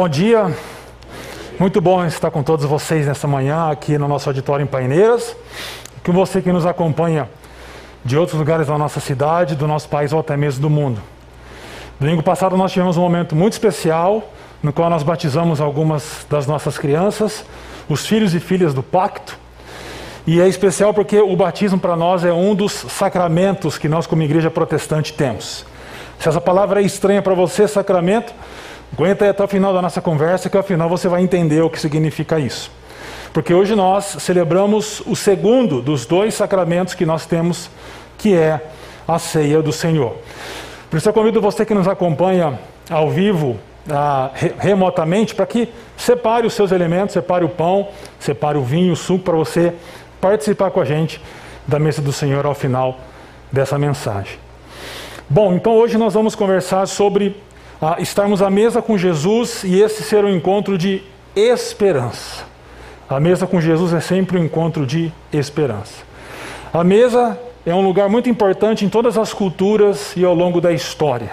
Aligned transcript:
Bom 0.00 0.08
dia, 0.08 0.50
muito 1.58 1.78
bom 1.78 2.02
estar 2.06 2.30
com 2.30 2.42
todos 2.42 2.64
vocês 2.64 3.06
nessa 3.06 3.28
manhã 3.28 3.70
aqui 3.70 3.98
no 3.98 4.08
nosso 4.08 4.30
auditório 4.30 4.64
em 4.64 4.66
Paineiras, 4.66 5.36
com 6.02 6.10
você 6.10 6.40
que 6.40 6.50
nos 6.50 6.64
acompanha 6.64 7.28
de 8.02 8.16
outros 8.16 8.38
lugares 8.38 8.68
da 8.68 8.78
nossa 8.78 8.98
cidade, 8.98 9.54
do 9.54 9.68
nosso 9.68 9.90
país 9.90 10.10
ou 10.14 10.20
até 10.20 10.38
mesmo 10.38 10.62
do 10.62 10.70
mundo. 10.70 11.02
Domingo 12.00 12.22
passado 12.22 12.56
nós 12.56 12.72
tivemos 12.72 12.96
um 12.96 13.02
momento 13.02 13.36
muito 13.36 13.52
especial 13.52 14.32
no 14.62 14.72
qual 14.72 14.88
nós 14.88 15.02
batizamos 15.02 15.60
algumas 15.60 16.24
das 16.30 16.46
nossas 16.46 16.78
crianças, 16.78 17.44
os 17.86 18.06
filhos 18.06 18.34
e 18.34 18.40
filhas 18.40 18.72
do 18.72 18.82
pacto. 18.82 19.36
E 20.26 20.40
é 20.40 20.48
especial 20.48 20.94
porque 20.94 21.20
o 21.20 21.36
batismo 21.36 21.78
para 21.78 21.94
nós 21.94 22.24
é 22.24 22.32
um 22.32 22.54
dos 22.54 22.72
sacramentos 22.72 23.76
que 23.76 23.86
nós, 23.86 24.06
como 24.06 24.22
igreja 24.22 24.50
protestante, 24.50 25.12
temos. 25.12 25.66
Se 26.18 26.26
essa 26.26 26.40
palavra 26.40 26.80
é 26.80 26.84
estranha 26.86 27.20
para 27.20 27.34
você, 27.34 27.68
sacramento, 27.68 28.32
Aguenta 28.92 29.24
aí 29.24 29.30
até 29.30 29.42
o 29.42 29.48
final 29.48 29.72
da 29.72 29.80
nossa 29.80 30.00
conversa, 30.00 30.50
que 30.50 30.56
ao 30.56 30.62
final 30.62 30.88
você 30.88 31.08
vai 31.08 31.22
entender 31.22 31.62
o 31.62 31.70
que 31.70 31.80
significa 31.80 32.38
isso. 32.38 32.70
Porque 33.32 33.54
hoje 33.54 33.74
nós 33.76 34.16
celebramos 34.18 35.00
o 35.06 35.14
segundo 35.14 35.80
dos 35.80 36.04
dois 36.04 36.34
sacramentos 36.34 36.94
que 36.94 37.06
nós 37.06 37.24
temos, 37.26 37.70
que 38.18 38.36
é 38.36 38.60
a 39.06 39.18
ceia 39.18 39.62
do 39.62 39.72
Senhor. 39.72 40.16
Por 40.90 40.96
isso 40.96 41.08
eu 41.08 41.12
convido 41.12 41.40
você 41.40 41.64
que 41.64 41.72
nos 41.72 41.86
acompanha 41.86 42.58
ao 42.90 43.08
vivo, 43.08 43.56
ah, 43.88 44.30
remotamente, 44.58 45.34
para 45.34 45.46
que 45.46 45.68
separe 45.96 46.46
os 46.46 46.54
seus 46.54 46.72
elementos, 46.72 47.12
separe 47.12 47.44
o 47.44 47.48
pão, 47.48 47.88
separe 48.18 48.58
o 48.58 48.62
vinho, 48.62 48.92
o 48.92 48.96
suco, 48.96 49.24
para 49.24 49.36
você 49.36 49.72
participar 50.20 50.72
com 50.72 50.80
a 50.80 50.84
gente 50.84 51.20
da 51.66 51.78
mesa 51.78 52.02
do 52.02 52.12
Senhor 52.12 52.44
ao 52.44 52.54
final 52.54 52.98
dessa 53.52 53.78
mensagem. 53.78 54.38
Bom, 55.28 55.54
então 55.54 55.76
hoje 55.76 55.96
nós 55.96 56.14
vamos 56.14 56.34
conversar 56.34 56.86
sobre 56.86 57.36
ah, 57.82 57.96
estarmos 57.98 58.42
à 58.42 58.50
mesa 58.50 58.82
com 58.82 58.98
Jesus 58.98 59.64
e 59.64 59.80
esse 59.80 60.02
ser 60.02 60.24
um 60.24 60.28
encontro 60.28 60.76
de 60.76 61.02
esperança. 61.34 62.44
A 63.08 63.18
mesa 63.18 63.46
com 63.46 63.60
Jesus 63.60 63.92
é 63.92 64.00
sempre 64.00 64.38
um 64.38 64.44
encontro 64.44 64.86
de 64.86 65.10
esperança. 65.32 66.04
A 66.72 66.84
mesa 66.84 67.38
é 67.64 67.74
um 67.74 67.80
lugar 67.80 68.08
muito 68.08 68.28
importante 68.28 68.84
em 68.84 68.88
todas 68.88 69.16
as 69.16 69.32
culturas 69.32 70.12
e 70.16 70.24
ao 70.24 70.34
longo 70.34 70.60
da 70.60 70.72
história. 70.72 71.30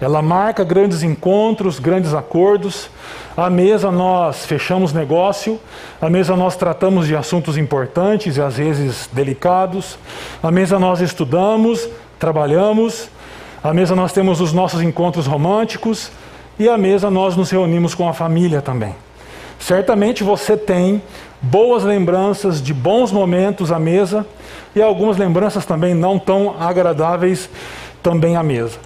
Ela 0.00 0.20
marca 0.20 0.62
grandes 0.62 1.02
encontros, 1.02 1.78
grandes 1.78 2.12
acordos. 2.12 2.90
À 3.34 3.48
mesa 3.48 3.90
nós 3.90 4.44
fechamos 4.44 4.92
negócio, 4.92 5.58
à 6.00 6.10
mesa 6.10 6.36
nós 6.36 6.56
tratamos 6.56 7.06
de 7.06 7.16
assuntos 7.16 7.56
importantes 7.56 8.36
e 8.36 8.42
às 8.42 8.58
vezes 8.58 9.08
delicados. 9.10 9.98
À 10.42 10.50
mesa 10.50 10.78
nós 10.78 11.00
estudamos, 11.00 11.88
trabalhamos, 12.18 13.08
à 13.62 13.72
mesa 13.72 13.94
nós 13.94 14.12
temos 14.12 14.40
os 14.40 14.52
nossos 14.52 14.82
encontros 14.82 15.26
românticos 15.26 16.10
e 16.58 16.68
à 16.68 16.76
mesa 16.76 17.10
nós 17.10 17.36
nos 17.36 17.50
reunimos 17.50 17.94
com 17.94 18.08
a 18.08 18.12
família 18.12 18.62
também. 18.62 18.94
Certamente 19.58 20.22
você 20.22 20.56
tem 20.56 21.02
boas 21.40 21.82
lembranças 21.84 22.62
de 22.62 22.72
bons 22.72 23.10
momentos 23.12 23.72
à 23.72 23.78
mesa 23.78 24.26
e 24.74 24.82
algumas 24.82 25.16
lembranças 25.16 25.64
também 25.64 25.94
não 25.94 26.18
tão 26.18 26.54
agradáveis 26.60 27.48
também 28.02 28.36
à 28.36 28.42
mesa. 28.42 28.78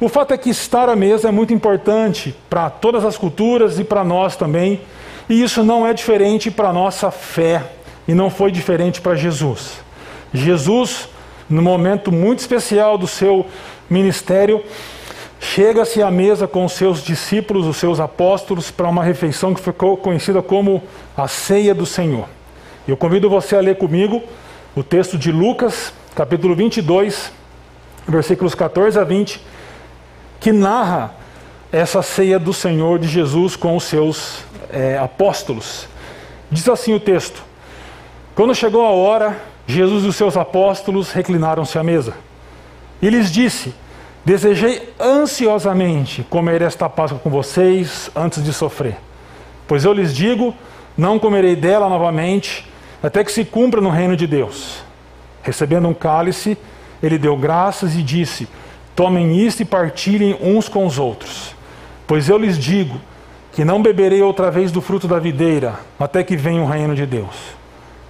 O 0.00 0.08
fato 0.08 0.34
é 0.34 0.38
que 0.38 0.50
estar 0.50 0.88
à 0.88 0.96
mesa 0.96 1.28
é 1.28 1.30
muito 1.30 1.54
importante 1.54 2.34
para 2.50 2.68
todas 2.68 3.04
as 3.04 3.16
culturas 3.16 3.78
e 3.78 3.84
para 3.84 4.04
nós 4.04 4.36
também, 4.36 4.80
e 5.28 5.42
isso 5.42 5.62
não 5.62 5.86
é 5.86 5.94
diferente 5.94 6.50
para 6.50 6.68
a 6.68 6.72
nossa 6.72 7.10
fé 7.10 7.62
e 8.06 8.14
não 8.14 8.28
foi 8.28 8.52
diferente 8.52 9.00
para 9.00 9.14
Jesus. 9.14 9.72
Jesus, 10.34 11.08
no 11.48 11.62
momento 11.62 12.12
muito 12.12 12.40
especial 12.40 12.98
do 12.98 13.06
seu 13.06 13.46
ministério, 13.88 14.62
chega-se 15.40 16.02
à 16.02 16.10
mesa 16.10 16.46
com 16.46 16.64
os 16.64 16.72
seus 16.72 17.02
discípulos, 17.02 17.66
os 17.66 17.76
seus 17.76 18.00
apóstolos, 18.00 18.70
para 18.70 18.88
uma 18.88 19.04
refeição 19.04 19.54
que 19.54 19.60
ficou 19.60 19.96
conhecida 19.96 20.42
como 20.42 20.82
a 21.16 21.28
ceia 21.28 21.74
do 21.74 21.86
Senhor. 21.86 22.28
Eu 22.86 22.96
convido 22.96 23.28
você 23.28 23.56
a 23.56 23.60
ler 23.60 23.76
comigo 23.76 24.22
o 24.74 24.82
texto 24.82 25.18
de 25.18 25.32
Lucas, 25.32 25.92
capítulo 26.14 26.54
22, 26.54 27.32
versículos 28.06 28.54
14 28.54 28.98
a 28.98 29.04
20, 29.04 29.40
que 30.38 30.52
narra 30.52 31.14
essa 31.72 32.02
ceia 32.02 32.38
do 32.38 32.52
Senhor 32.52 32.98
de 32.98 33.08
Jesus 33.08 33.56
com 33.56 33.76
os 33.76 33.84
seus 33.84 34.44
é, 34.70 34.98
apóstolos. 34.98 35.88
Diz 36.50 36.68
assim 36.68 36.94
o 36.94 37.00
texto: 37.00 37.42
Quando 38.34 38.54
chegou 38.54 38.84
a 38.84 38.90
hora, 38.90 39.36
Jesus 39.66 40.04
e 40.04 40.08
os 40.08 40.16
seus 40.16 40.36
apóstolos 40.36 41.10
reclinaram-se 41.10 41.76
à 41.78 41.82
mesa. 41.82 42.14
E 43.00 43.08
lhes 43.08 43.30
disse: 43.30 43.74
Desejei 44.24 44.92
ansiosamente 45.00 46.24
comer 46.28 46.62
esta 46.62 46.88
Páscoa 46.88 47.20
com 47.22 47.30
vocês 47.30 48.10
antes 48.14 48.42
de 48.42 48.52
sofrer. 48.52 48.96
Pois 49.68 49.84
eu 49.84 49.92
lhes 49.92 50.14
digo: 50.14 50.54
não 50.96 51.18
comerei 51.18 51.54
dela 51.54 51.88
novamente, 51.88 52.66
até 53.02 53.22
que 53.22 53.30
se 53.30 53.44
cumpra 53.44 53.80
no 53.80 53.90
reino 53.90 54.16
de 54.16 54.26
Deus. 54.26 54.82
Recebendo 55.42 55.86
um 55.86 55.94
cálice, 55.94 56.56
ele 57.02 57.18
deu 57.18 57.36
graças 57.36 57.94
e 57.94 58.02
disse: 58.02 58.48
Tomem 58.94 59.36
isto 59.38 59.60
e 59.60 59.64
partilhem 59.64 60.38
uns 60.40 60.68
com 60.68 60.86
os 60.86 60.98
outros. 60.98 61.54
Pois 62.06 62.28
eu 62.28 62.38
lhes 62.38 62.58
digo 62.58 62.98
que 63.52 63.64
não 63.64 63.82
beberei 63.82 64.22
outra 64.22 64.50
vez 64.50 64.72
do 64.72 64.80
fruto 64.80 65.06
da 65.06 65.18
videira, 65.18 65.74
até 65.98 66.24
que 66.24 66.36
venha 66.36 66.62
o 66.62 66.66
reino 66.66 66.94
de 66.94 67.04
Deus. 67.04 67.36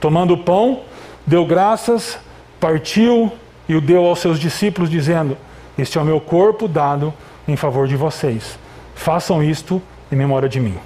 Tomando 0.01 0.35
o 0.35 0.39
pão, 0.39 0.81
deu 1.27 1.45
graças, 1.45 2.19
partiu 2.61 3.33
e 3.69 3.75
o 3.75 3.81
deu 3.81 4.05
aos 4.05 4.21
seus 4.21 4.39
discípulos, 4.39 4.91
dizendo: 4.91 5.37
Este 5.79 5.99
é 5.99 6.01
o 6.01 6.05
meu 6.05 6.21
corpo 6.21 6.69
dado 6.69 7.13
em 7.47 7.57
favor 7.57 7.87
de 7.87 7.97
vocês. 7.97 8.59
Façam 8.95 9.43
isto 9.43 9.81
em 10.11 10.17
memória 10.17 10.49
de 10.49 10.61
mim. 10.61 10.77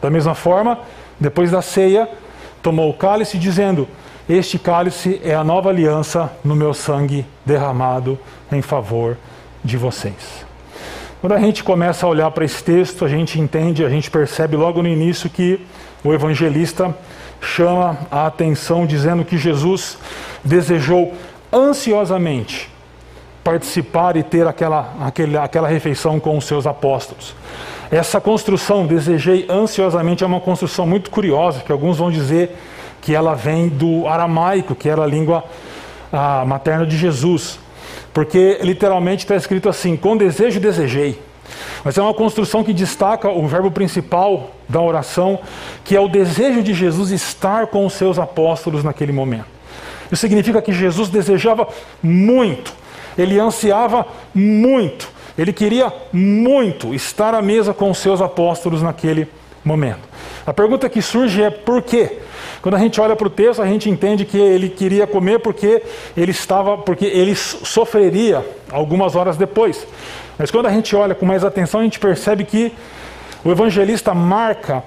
Da 0.00 0.10
mesma 0.10 0.34
forma, 0.34 0.78
depois 1.18 1.50
da 1.50 1.60
ceia, 1.60 2.08
tomou 2.62 2.88
o 2.90 2.94
cálice, 2.94 3.38
dizendo: 3.38 3.88
Este 4.28 4.58
cálice 4.58 5.20
é 5.24 5.34
a 5.34 5.44
nova 5.44 5.68
aliança 5.70 6.32
no 6.44 6.56
meu 6.56 6.72
sangue 6.72 7.26
derramado 7.44 8.18
em 8.50 8.62
favor 8.62 9.16
de 9.64 9.76
vocês. 9.76 10.44
Quando 11.20 11.34
a 11.34 11.38
gente 11.38 11.62
começa 11.62 12.06
a 12.06 12.08
olhar 12.08 12.30
para 12.30 12.46
esse 12.46 12.64
texto, 12.64 13.04
a 13.04 13.08
gente 13.08 13.38
entende, 13.38 13.84
a 13.84 13.90
gente 13.90 14.10
percebe 14.10 14.56
logo 14.56 14.82
no 14.82 14.88
início 14.88 15.28
que 15.28 15.60
o 16.02 16.14
evangelista 16.14 16.96
chama 17.42 17.98
a 18.10 18.26
atenção 18.26 18.86
dizendo 18.86 19.22
que 19.24 19.36
Jesus 19.36 19.98
desejou 20.42 21.14
ansiosamente 21.52 22.70
participar 23.42 24.16
e 24.16 24.22
ter 24.22 24.46
aquela, 24.46 24.92
aquela, 25.00 25.44
aquela 25.44 25.68
refeição 25.68 26.20
com 26.20 26.36
os 26.36 26.44
seus 26.44 26.66
apóstolos. 26.66 27.34
Essa 27.90 28.20
construção, 28.20 28.86
desejei 28.86 29.46
ansiosamente, 29.48 30.22
é 30.22 30.26
uma 30.26 30.40
construção 30.40 30.86
muito 30.86 31.10
curiosa, 31.10 31.60
que 31.60 31.72
alguns 31.72 31.98
vão 31.98 32.10
dizer 32.10 32.56
que 33.00 33.14
ela 33.14 33.34
vem 33.34 33.68
do 33.68 34.06
aramaico, 34.06 34.74
que 34.74 34.88
era 34.88 35.02
a 35.02 35.06
língua 35.06 35.42
a, 36.12 36.44
materna 36.44 36.86
de 36.86 36.96
Jesus. 36.96 37.58
Porque 38.12 38.58
literalmente 38.62 39.24
está 39.24 39.34
escrito 39.34 39.68
assim: 39.68 39.96
com 39.96 40.16
desejo 40.16 40.60
desejei. 40.60 41.20
Mas 41.82 41.98
é 41.98 42.02
uma 42.02 42.14
construção 42.14 42.62
que 42.62 42.72
destaca 42.72 43.28
o 43.28 43.46
verbo 43.48 43.70
principal 43.70 44.50
da 44.68 44.80
oração, 44.80 45.40
que 45.82 45.96
é 45.96 46.00
o 46.00 46.08
desejo 46.08 46.62
de 46.62 46.74
Jesus 46.74 47.10
estar 47.10 47.66
com 47.66 47.84
os 47.84 47.94
seus 47.94 48.18
apóstolos 48.18 48.84
naquele 48.84 49.12
momento. 49.12 49.59
Isso 50.10 50.20
significa 50.20 50.60
que 50.60 50.72
Jesus 50.72 51.08
desejava 51.08 51.68
muito, 52.02 52.72
ele 53.16 53.38
ansiava 53.38 54.06
muito, 54.34 55.08
ele 55.38 55.52
queria 55.52 55.92
muito 56.12 56.94
estar 56.94 57.34
à 57.34 57.40
mesa 57.40 57.72
com 57.72 57.90
os 57.90 57.98
seus 57.98 58.20
apóstolos 58.20 58.82
naquele 58.82 59.28
momento. 59.64 60.08
A 60.46 60.52
pergunta 60.52 60.88
que 60.88 61.00
surge 61.00 61.42
é 61.42 61.50
por 61.50 61.82
quê? 61.82 62.18
Quando 62.62 62.74
a 62.74 62.78
gente 62.78 63.00
olha 63.00 63.16
para 63.16 63.26
o 63.26 63.30
texto, 63.30 63.62
a 63.62 63.66
gente 63.66 63.88
entende 63.88 64.24
que 64.24 64.36
ele 64.36 64.68
queria 64.68 65.06
comer 65.06 65.38
porque 65.38 65.82
ele 66.16 66.30
estava, 66.30 66.76
porque 66.76 67.06
ele 67.06 67.34
sofreria 67.34 68.44
algumas 68.70 69.16
horas 69.16 69.36
depois. 69.36 69.86
Mas 70.38 70.50
quando 70.50 70.66
a 70.66 70.70
gente 70.70 70.94
olha 70.94 71.14
com 71.14 71.24
mais 71.24 71.44
atenção, 71.44 71.80
a 71.80 71.84
gente 71.84 71.98
percebe 71.98 72.44
que 72.44 72.72
o 73.44 73.50
evangelista 73.50 74.12
marca 74.12 74.82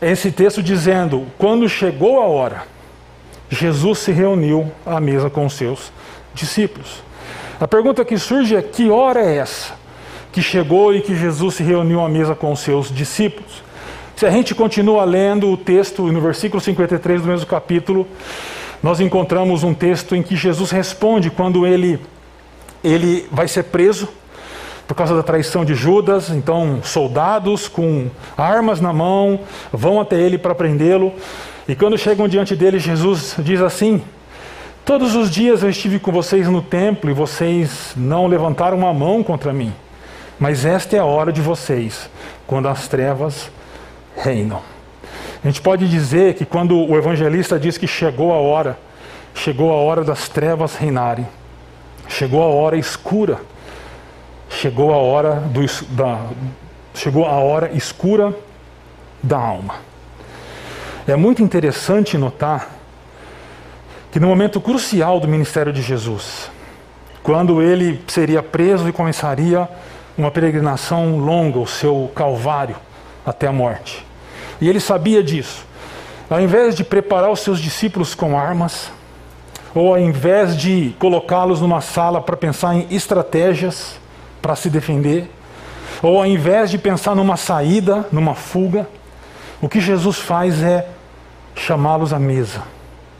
esse 0.00 0.30
texto 0.30 0.62
dizendo: 0.62 1.26
quando 1.36 1.68
chegou 1.68 2.20
a 2.20 2.26
hora, 2.26 2.62
Jesus 3.50 3.98
se 4.00 4.12
reuniu 4.12 4.70
à 4.84 5.00
mesa 5.00 5.30
com 5.30 5.46
os 5.46 5.54
seus 5.54 5.92
discípulos. 6.34 7.02
A 7.60 7.66
pergunta 7.66 8.04
que 8.04 8.18
surge 8.18 8.54
é: 8.54 8.62
que 8.62 8.90
hora 8.90 9.20
é 9.20 9.36
essa 9.36 9.74
que 10.30 10.42
chegou 10.42 10.94
e 10.94 11.00
que 11.00 11.16
Jesus 11.16 11.56
se 11.56 11.62
reuniu 11.62 12.00
à 12.00 12.08
mesa 12.08 12.34
com 12.34 12.52
os 12.52 12.60
seus 12.60 12.94
discípulos? 12.94 13.62
Se 14.14 14.26
a 14.26 14.30
gente 14.30 14.54
continua 14.54 15.04
lendo 15.04 15.48
o 15.50 15.56
texto, 15.56 16.10
no 16.10 16.20
versículo 16.20 16.60
53 16.60 17.22
do 17.22 17.28
mesmo 17.28 17.46
capítulo, 17.46 18.06
nós 18.82 19.00
encontramos 19.00 19.62
um 19.62 19.72
texto 19.72 20.14
em 20.14 20.22
que 20.22 20.36
Jesus 20.36 20.70
responde 20.70 21.30
quando 21.30 21.66
ele, 21.66 22.00
ele 22.82 23.28
vai 23.30 23.48
ser 23.48 23.64
preso 23.64 24.08
por 24.88 24.94
causa 24.94 25.14
da 25.14 25.22
traição 25.22 25.64
de 25.64 25.74
Judas. 25.74 26.30
Então, 26.30 26.80
soldados 26.82 27.68
com 27.68 28.08
armas 28.36 28.80
na 28.80 28.92
mão 28.92 29.40
vão 29.72 30.00
até 30.00 30.16
ele 30.16 30.38
para 30.38 30.54
prendê-lo. 30.54 31.12
E 31.68 31.76
quando 31.76 31.98
chegam 31.98 32.26
diante 32.26 32.56
dele, 32.56 32.78
Jesus 32.78 33.36
diz 33.40 33.60
assim: 33.60 34.02
Todos 34.86 35.14
os 35.14 35.30
dias 35.30 35.62
eu 35.62 35.68
estive 35.68 35.98
com 35.98 36.10
vocês 36.10 36.48
no 36.48 36.62
templo 36.62 37.10
e 37.10 37.12
vocês 37.12 37.92
não 37.94 38.26
levantaram 38.26 38.78
uma 38.78 38.94
mão 38.94 39.22
contra 39.22 39.52
mim. 39.52 39.70
Mas 40.40 40.64
esta 40.64 40.96
é 40.96 40.98
a 40.98 41.04
hora 41.04 41.30
de 41.30 41.42
vocês, 41.42 42.08
quando 42.46 42.68
as 42.68 42.88
trevas 42.88 43.50
reinam. 44.16 44.62
A 45.44 45.46
gente 45.46 45.60
pode 45.60 45.86
dizer 45.86 46.34
que 46.34 46.46
quando 46.46 46.74
o 46.74 46.96
evangelista 46.96 47.58
diz 47.58 47.76
que 47.76 47.86
chegou 47.86 48.32
a 48.32 48.38
hora, 48.38 48.78
chegou 49.34 49.70
a 49.70 49.76
hora 49.76 50.02
das 50.02 50.26
trevas 50.26 50.74
reinarem, 50.74 51.26
chegou 52.08 52.42
a 52.42 52.46
hora 52.46 52.78
escura, 52.78 53.40
chegou 54.48 54.94
a 54.94 54.96
hora 54.96 55.34
do, 55.34 55.60
da, 55.94 56.28
chegou 56.94 57.26
a 57.26 57.36
hora 57.36 57.70
escura 57.74 58.34
da 59.22 59.36
alma. 59.36 59.87
É 61.08 61.16
muito 61.16 61.42
interessante 61.42 62.18
notar 62.18 62.68
que 64.12 64.20
no 64.20 64.28
momento 64.28 64.60
crucial 64.60 65.18
do 65.18 65.26
ministério 65.26 65.72
de 65.72 65.80
Jesus, 65.80 66.50
quando 67.22 67.62
ele 67.62 68.04
seria 68.06 68.42
preso 68.42 68.86
e 68.86 68.92
começaria 68.92 69.66
uma 70.18 70.30
peregrinação 70.30 71.16
longa, 71.16 71.58
o 71.60 71.66
seu 71.66 72.12
calvário 72.14 72.76
até 73.24 73.46
a 73.46 73.52
morte. 73.52 74.04
E 74.60 74.68
ele 74.68 74.80
sabia 74.80 75.22
disso. 75.22 75.64
Ao 76.28 76.42
invés 76.42 76.74
de 76.74 76.84
preparar 76.84 77.30
os 77.30 77.40
seus 77.40 77.58
discípulos 77.58 78.14
com 78.14 78.38
armas, 78.38 78.92
ou 79.74 79.94
ao 79.94 79.98
invés 79.98 80.54
de 80.54 80.94
colocá-los 80.98 81.62
numa 81.62 81.80
sala 81.80 82.20
para 82.20 82.36
pensar 82.36 82.74
em 82.74 82.86
estratégias 82.90 83.98
para 84.42 84.54
se 84.54 84.68
defender, 84.68 85.30
ou 86.02 86.18
ao 86.18 86.26
invés 86.26 86.70
de 86.70 86.76
pensar 86.76 87.16
numa 87.16 87.38
saída, 87.38 88.06
numa 88.12 88.34
fuga, 88.34 88.86
o 89.58 89.70
que 89.70 89.80
Jesus 89.80 90.18
faz 90.18 90.62
é 90.62 90.97
chamá-los 91.58 92.12
à 92.12 92.18
mesa 92.18 92.62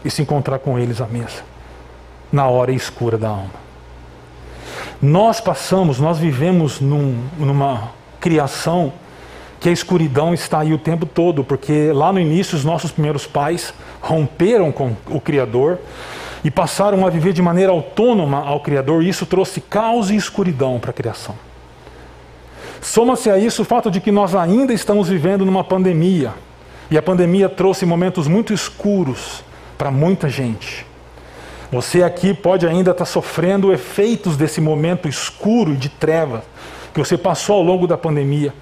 e 0.05 0.11
se 0.11 0.23
encontrar 0.23 0.58
com 0.58 0.79
eles 0.79 1.00
à 1.00 1.06
mesa, 1.06 1.43
na 2.32 2.46
hora 2.49 2.73
escura 2.73 3.19
da 3.19 3.29
alma. 3.29 3.69
Nós 5.00 5.40
passamos, 5.40 5.99
nós 5.99 6.19
vivemos 6.19 6.81
num, 6.81 7.23
numa 7.38 7.90
criação 8.20 8.93
que 9.61 9.69
a 9.69 9.73
escuridão 9.73 10.32
está 10.32 10.61
aí 10.61 10.73
o 10.73 10.79
tempo 10.79 11.05
todo, 11.05 11.43
porque 11.43 11.90
lá 11.93 12.12
no 12.12 12.20
início 12.20 12.56
os 12.56 12.64
nossos 12.64 12.93
primeiros 12.93 13.26
pais 13.26 13.75
romperam 14.00 14.70
com 14.70 14.94
o 15.11 15.20
Criador 15.20 15.79
e 16.44 16.50
passaram 16.50 17.05
a 17.05 17.11
viver 17.11 17.32
de 17.32 17.43
maneira 17.43 17.73
autônoma 17.73 18.44
ao 18.44 18.61
Criador, 18.61 19.02
e 19.02 19.08
isso 19.08 19.26
trouxe 19.26 19.61
caos 19.61 20.11
e 20.11 20.17
escuridão 20.17 20.79
para 20.79 20.91
a 20.91 20.94
criação. 20.94 21.34
Soma-se 22.81 23.29
a 23.29 23.37
isso 23.37 23.62
o 23.62 23.64
fato 23.64 23.91
de 23.91 24.00
que 24.00 24.12
nós 24.12 24.37
ainda 24.37 24.73
estamos 24.73 25.08
vivendo 25.08 25.44
numa 25.44 25.64
pandemia, 25.64 26.32
e 26.90 26.96
a 26.96 27.02
pandemia 27.02 27.49
trouxe 27.49 27.85
momentos 27.85 28.26
muito 28.26 28.52
escuros 28.52 29.44
para 29.76 29.90
muita 29.90 30.29
gente. 30.29 30.87
Você 31.70 32.02
aqui 32.02 32.32
pode 32.32 32.67
ainda 32.67 32.93
estar 32.93 33.05
sofrendo 33.05 33.73
efeitos 33.73 34.37
desse 34.37 34.61
momento 34.61 35.06
escuro 35.06 35.75
e 35.75 35.76
de 35.76 35.90
treva 35.90 36.43
que 36.94 36.99
você 36.99 37.19
passou 37.19 37.56
ao 37.56 37.62
longo 37.62 37.87
da 37.87 37.99
pandemia. 37.99 38.55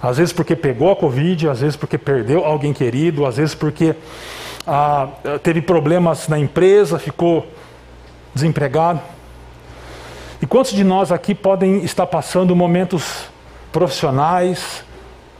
Às 0.00 0.18
vezes 0.18 0.32
porque 0.32 0.54
pegou 0.54 0.92
a 0.92 0.96
Covid, 0.96 1.48
às 1.48 1.60
vezes 1.60 1.76
porque 1.76 1.98
perdeu 1.98 2.44
alguém 2.44 2.72
querido, 2.72 3.26
às 3.26 3.36
vezes 3.36 3.54
porque 3.54 3.96
ah, 4.64 5.08
teve 5.42 5.60
problemas 5.60 6.28
na 6.28 6.38
empresa, 6.38 6.98
ficou 6.98 7.46
desempregado. 8.32 9.00
E 10.40 10.46
quantos 10.46 10.72
de 10.72 10.84
nós 10.84 11.10
aqui 11.10 11.34
podem 11.34 11.84
estar 11.84 12.06
passando 12.06 12.54
momentos 12.54 13.24
profissionais, 13.72 14.84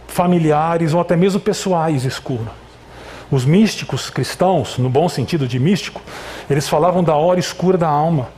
familiares 0.08 0.92
ou 0.92 1.00
até 1.00 1.14
mesmo 1.14 1.38
pessoais 1.38 2.04
escuros? 2.04 2.48
Os 3.30 3.44
místicos 3.44 4.10
cristãos, 4.10 4.78
no 4.78 4.88
bom 4.88 5.08
sentido 5.08 5.46
de 5.46 5.58
místico, 5.60 6.00
eles 6.48 6.68
falavam 6.68 7.04
da 7.04 7.14
hora 7.14 7.38
escura 7.38 7.78
da 7.78 7.88
alma. 7.88 8.28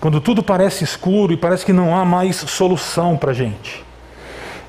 Quando 0.00 0.20
tudo 0.20 0.42
parece 0.42 0.84
escuro 0.84 1.32
e 1.32 1.36
parece 1.36 1.66
que 1.66 1.72
não 1.72 1.94
há 1.94 2.04
mais 2.04 2.36
solução 2.36 3.16
para 3.16 3.32
a 3.32 3.34
gente. 3.34 3.84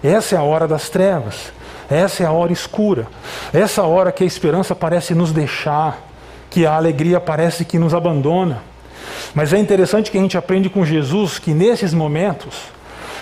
Essa 0.04 0.36
é 0.36 0.38
a 0.38 0.44
hora 0.44 0.68
das 0.68 0.90
trevas. 0.90 1.54
Essa 1.90 2.24
é 2.24 2.26
a 2.26 2.32
hora 2.32 2.52
escura. 2.52 3.08
Essa 3.54 3.84
hora 3.84 4.12
que 4.12 4.24
a 4.24 4.28
esperança 4.28 4.76
parece 4.76 5.14
nos 5.14 5.32
deixar, 5.32 6.02
que 6.50 6.66
a 6.66 6.76
alegria 6.76 7.20
parece 7.20 7.64
que 7.64 7.78
nos 7.78 7.94
abandona. 7.94 8.64
Mas 9.36 9.54
é 9.54 9.58
interessante 9.58 10.10
que 10.10 10.18
a 10.18 10.22
gente 10.22 10.38
aprende 10.38 10.70
com 10.70 10.84
Jesus 10.84 11.38
que 11.38 11.54
nesses 11.54 11.94
momentos, 11.94 12.56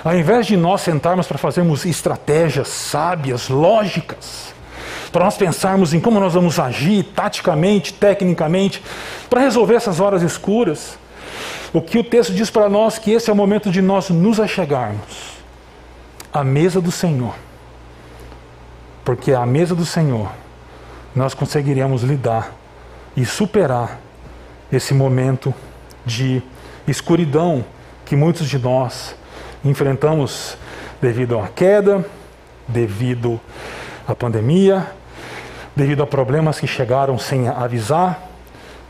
ao 0.03 0.15
invés 0.15 0.45
de 0.45 0.55
nós 0.55 0.81
sentarmos 0.81 1.27
para 1.27 1.37
fazermos 1.37 1.85
estratégias 1.85 2.67
sábias, 2.67 3.49
lógicas, 3.49 4.53
para 5.11 5.25
nós 5.25 5.37
pensarmos 5.37 5.93
em 5.93 5.99
como 5.99 6.19
nós 6.19 6.33
vamos 6.33 6.59
agir 6.59 7.03
taticamente, 7.03 7.93
tecnicamente, 7.93 8.81
para 9.29 9.41
resolver 9.41 9.75
essas 9.75 9.99
horas 9.99 10.21
escuras, 10.21 10.97
o 11.73 11.81
que 11.81 11.97
o 11.97 12.03
texto 12.03 12.33
diz 12.33 12.49
para 12.49 12.69
nós 12.69 12.97
que 12.97 13.11
esse 13.11 13.29
é 13.29 13.33
o 13.33 13.35
momento 13.35 13.71
de 13.71 13.81
nós 13.81 14.09
nos 14.09 14.39
achegarmos 14.39 15.39
à 16.31 16.43
mesa 16.43 16.79
do 16.79 16.91
Senhor. 16.91 17.33
Porque 19.03 19.33
à 19.33 19.45
mesa 19.45 19.75
do 19.75 19.85
Senhor 19.85 20.31
nós 21.15 21.33
conseguiremos 21.33 22.03
lidar 22.03 22.53
e 23.17 23.25
superar 23.25 23.99
esse 24.71 24.93
momento 24.93 25.53
de 26.05 26.41
escuridão 26.87 27.65
que 28.05 28.15
muitos 28.15 28.47
de 28.47 28.57
nós 28.57 29.15
enfrentamos 29.63 30.57
devido 31.01 31.39
à 31.39 31.47
queda, 31.47 32.05
devido 32.67 33.39
à 34.07 34.15
pandemia, 34.15 34.87
devido 35.75 36.03
a 36.03 36.07
problemas 36.07 36.59
que 36.59 36.67
chegaram 36.67 37.17
sem 37.17 37.47
avisar, 37.47 38.27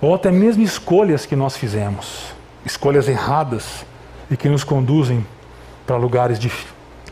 ou 0.02 0.16
até 0.16 0.32
mesmo 0.32 0.64
escolhas 0.64 1.26
que 1.26 1.36
nós 1.36 1.58
fizemos, 1.58 2.34
escolhas 2.66 3.08
erradas 3.08 3.86
e 4.32 4.38
que 4.38 4.50
nos 4.50 4.64
conduzem 4.64 5.26
para 5.86 5.98
lugares, 5.98 6.40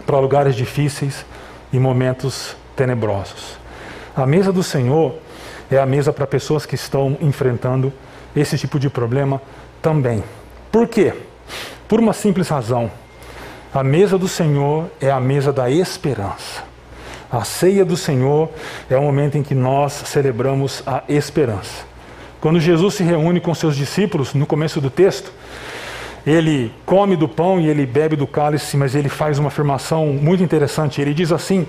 para 0.05 0.19
lugares 0.19 0.55
difíceis 0.55 1.25
e 1.71 1.79
momentos 1.79 2.55
tenebrosos. 2.75 3.57
A 4.15 4.25
mesa 4.25 4.51
do 4.51 4.63
Senhor 4.63 5.15
é 5.69 5.77
a 5.77 5.85
mesa 5.85 6.13
para 6.13 6.25
pessoas 6.25 6.65
que 6.65 6.75
estão 6.75 7.17
enfrentando 7.21 7.91
esse 8.35 8.57
tipo 8.57 8.79
de 8.79 8.89
problema 8.89 9.41
também. 9.81 10.23
Por 10.71 10.87
quê? 10.87 11.13
Por 11.87 11.99
uma 11.99 12.13
simples 12.13 12.47
razão. 12.47 12.89
A 13.73 13.83
mesa 13.83 14.17
do 14.17 14.27
Senhor 14.27 14.89
é 14.99 15.11
a 15.11 15.19
mesa 15.19 15.51
da 15.51 15.69
esperança. 15.69 16.63
A 17.29 17.43
ceia 17.43 17.83
do 17.83 17.97
Senhor 17.97 18.49
é 18.89 18.97
o 18.97 19.01
momento 19.01 19.37
em 19.37 19.43
que 19.43 19.53
nós 19.53 19.91
celebramos 20.05 20.81
a 20.85 21.03
esperança. 21.09 21.85
Quando 22.39 22.59
Jesus 22.59 22.95
se 22.95 23.03
reúne 23.03 23.41
com 23.41 23.53
seus 23.53 23.75
discípulos, 23.75 24.33
no 24.33 24.45
começo 24.45 24.79
do 24.79 24.89
texto, 24.89 25.33
ele 26.25 26.73
come 26.85 27.15
do 27.15 27.27
pão 27.27 27.59
e 27.59 27.67
ele 27.67 27.85
bebe 27.85 28.15
do 28.15 28.25
cálice, 28.25 28.77
mas 28.77 28.95
ele 28.95 29.09
faz 29.09 29.39
uma 29.39 29.49
afirmação 29.49 30.07
muito 30.07 30.41
interessante. 30.43 31.01
Ele 31.01 31.13
diz 31.13 31.31
assim: 31.31 31.67